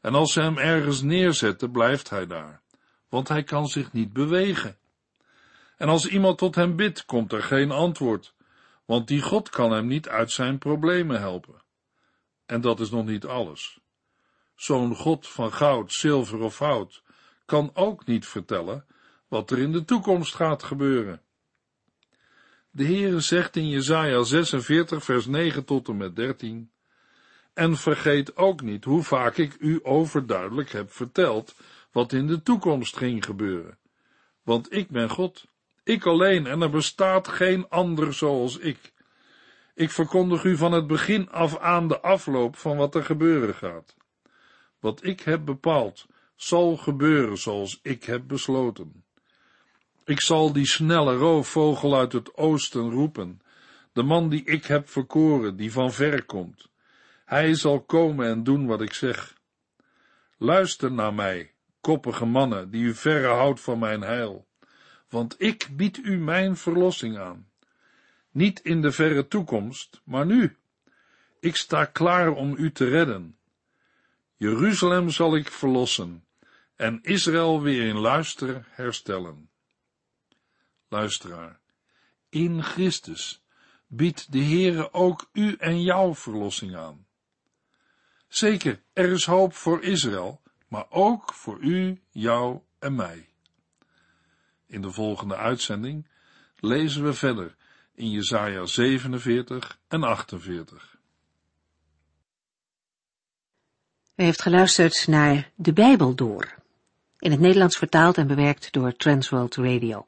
en 0.01 0.13
als 0.15 0.34
ze 0.34 0.41
hem 0.41 0.58
ergens 0.58 1.01
neerzetten, 1.01 1.71
blijft 1.71 2.10
hij 2.10 2.27
daar, 2.27 2.62
want 3.10 3.27
hij 3.27 3.43
kan 3.43 3.67
zich 3.67 3.93
niet 3.93 4.13
bewegen. 4.13 4.77
En 5.77 5.89
als 5.89 6.08
iemand 6.08 6.38
tot 6.38 6.55
hem 6.55 6.75
bidt, 6.75 7.05
komt 7.05 7.34
er 7.34 7.43
geen 7.43 7.71
antwoord, 7.71 8.34
want 8.86 9.08
die 9.08 9.21
God 9.21 9.49
kan 9.49 9.71
hem 9.71 9.88
niet 9.88 10.10
uit 10.10 10.32
zijn 10.32 10.58
problemen 10.58 11.19
helpen. 11.19 11.62
En 12.45 12.62
dat 12.62 12.79
is 12.79 12.89
nog 12.89 13.05
niet 13.05 13.25
alles. 13.25 13.79
Zo'n 14.55 14.95
God 14.95 15.27
van 15.27 15.53
goud, 15.53 15.93
zilver 15.93 16.39
of 16.39 16.60
hout 16.60 17.03
kan 17.45 17.71
ook 17.73 18.05
niet 18.05 18.27
vertellen 18.27 18.86
wat 19.27 19.51
er 19.51 19.60
in 19.60 19.71
de 19.71 19.86
toekomst 19.86 20.36
gaat 20.36 20.63
gebeuren. 20.63 21.21
De 22.71 22.86
Heere 22.86 23.19
zegt 23.19 23.55
in 23.55 23.69
Jesaja 23.69 24.23
46 24.23 25.03
vers 25.03 25.25
9 25.25 25.65
tot 25.65 25.88
en 25.88 25.97
met 25.97 26.15
13 26.15 26.71
En 27.60 27.78
vergeet 27.78 28.38
ook 28.38 28.62
niet 28.62 28.84
hoe 28.84 29.04
vaak 29.04 29.38
ik 29.38 29.56
u 29.60 29.80
overduidelijk 29.84 30.72
heb 30.72 30.91
verteld 30.91 31.56
wat 31.91 32.13
in 32.13 32.28
de 32.28 32.41
toekomst 32.41 32.98
ging 32.98 33.26
gebeuren. 33.26 33.78
Want 34.43 34.74
ik 34.74 34.89
ben 34.89 35.10
God, 35.10 35.45
ik 35.84 36.06
alleen 36.06 36.48
en 36.48 36.62
er 36.62 36.69
bestaat 36.69 37.28
geen 37.28 37.69
ander 37.69 38.13
zoals 38.13 38.58
ik. 38.58 38.93
Ik 39.76 39.91
verkondig 39.91 40.43
u 40.43 40.58
van 40.58 40.72
het 40.72 40.88
begin 40.88 41.30
af 41.30 41.58
aan 41.58 41.88
de 41.88 42.00
afloop 42.00 42.56
van 42.56 42.78
wat 42.78 42.95
er 42.95 43.04
gebeuren 43.04 43.56
gaat. 43.56 43.95
Wat 44.80 45.04
ik 45.04 45.19
heb 45.19 45.45
bepaald, 45.45 46.08
zal 46.36 46.78
gebeuren 46.78 47.38
zoals 47.38 47.80
ik 47.82 48.04
heb 48.04 48.28
besloten. 48.28 49.04
Ik 50.06 50.22
zal 50.22 50.54
die 50.54 50.67
snelle 50.67 51.15
roofvogel 51.15 51.95
uit 51.95 52.13
het 52.13 52.36
oosten 52.36 52.91
roepen, 52.91 53.41
de 53.93 54.04
man 54.04 54.30
die 54.30 54.43
ik 54.43 54.65
heb 54.65 54.89
verkoren, 54.89 55.56
die 55.56 55.72
van 55.72 55.91
ver 55.91 56.24
komt. 56.24 56.68
Hij 57.30 57.54
zal 57.56 57.82
komen 57.82 58.28
en 58.28 58.44
doen 58.44 58.65
wat 58.65 58.82
ik 58.82 58.94
zeg. 58.94 59.38
Luister 60.38 60.92
naar 60.92 61.13
mij, 61.13 61.54
koppige 61.82 62.26
mannen, 62.26 62.72
die 62.72 62.84
u 62.84 62.94
verre 62.94 63.28
houdt 63.28 63.62
van 63.62 63.80
mijn 63.80 64.02
heil, 64.02 64.48
want 65.10 65.36
ik 65.38 65.68
bied 65.72 65.98
u 65.98 66.18
mijn 66.18 66.58
verlossing 66.58 67.18
aan. 67.18 67.50
Niet 68.32 68.60
in 68.60 68.82
de 68.82 68.92
verre 68.92 69.28
toekomst, 69.28 70.02
maar 70.04 70.26
nu. 70.26 70.58
Ik 71.39 71.56
sta 71.56 71.86
klaar 71.86 72.32
om 72.32 72.56
u 72.58 72.72
te 72.72 72.86
redden. 72.86 73.38
Jeruzalem 74.36 75.10
zal 75.10 75.36
ik 75.36 75.52
verlossen 75.52 76.26
en 76.76 77.00
Israël 77.02 77.62
weer 77.62 77.88
in 77.88 77.98
luister 77.98 78.65
herstellen. 78.70 79.50
Luisteraar, 80.88 81.60
in 82.30 82.63
Christus 82.63 83.44
biedt 83.88 84.32
de 84.32 84.44
Heere 84.44 84.94
ook 84.94 85.30
u 85.34 85.56
en 85.60 85.82
jouw 85.82 86.15
verlossing 86.15 86.76
aan. 86.76 87.08
Zeker, 88.30 88.82
er 88.94 89.12
is 89.12 89.26
hoop 89.26 89.54
voor 89.54 89.84
Israël, 89.84 90.42
maar 90.68 90.86
ook 90.89 91.34
voor 91.34 91.60
u, 91.60 92.02
jou 92.12 92.60
en 92.80 92.96
mij. 92.96 93.30
In 94.65 94.82
de 94.82 94.92
volgende 94.92 95.36
uitzending 95.36 96.08
lezen 96.60 97.04
we 97.04 97.13
verder 97.13 97.56
in 97.94 98.10
Jesaja 98.10 98.65
47 98.65 99.80
en 99.88 100.04
48. 100.04 100.98
U 104.15 104.24
heeft 104.24 104.42
geluisterd 104.42 105.08
naar 105.08 105.52
De 105.56 105.74
Bijbel 105.74 106.15
Door, 106.15 106.56
in 107.20 107.32
het 107.32 107.39
Nederlands 107.39 107.78
vertaald 107.78 108.18
en 108.18 108.28
bewerkt 108.28 108.72
door 108.72 108.96
Transworld 108.96 109.56
Radio. 109.56 110.08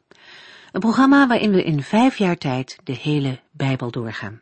Een 0.72 0.80
programma 0.80 1.28
waarin 1.28 1.52
we 1.52 1.64
in 1.64 1.84
vijf 1.84 2.18
jaar 2.18 2.38
tijd 2.38 2.78
de 2.84 2.96
hele 2.96 3.40
Bijbel 3.52 3.92
doorgaan. 3.92 4.42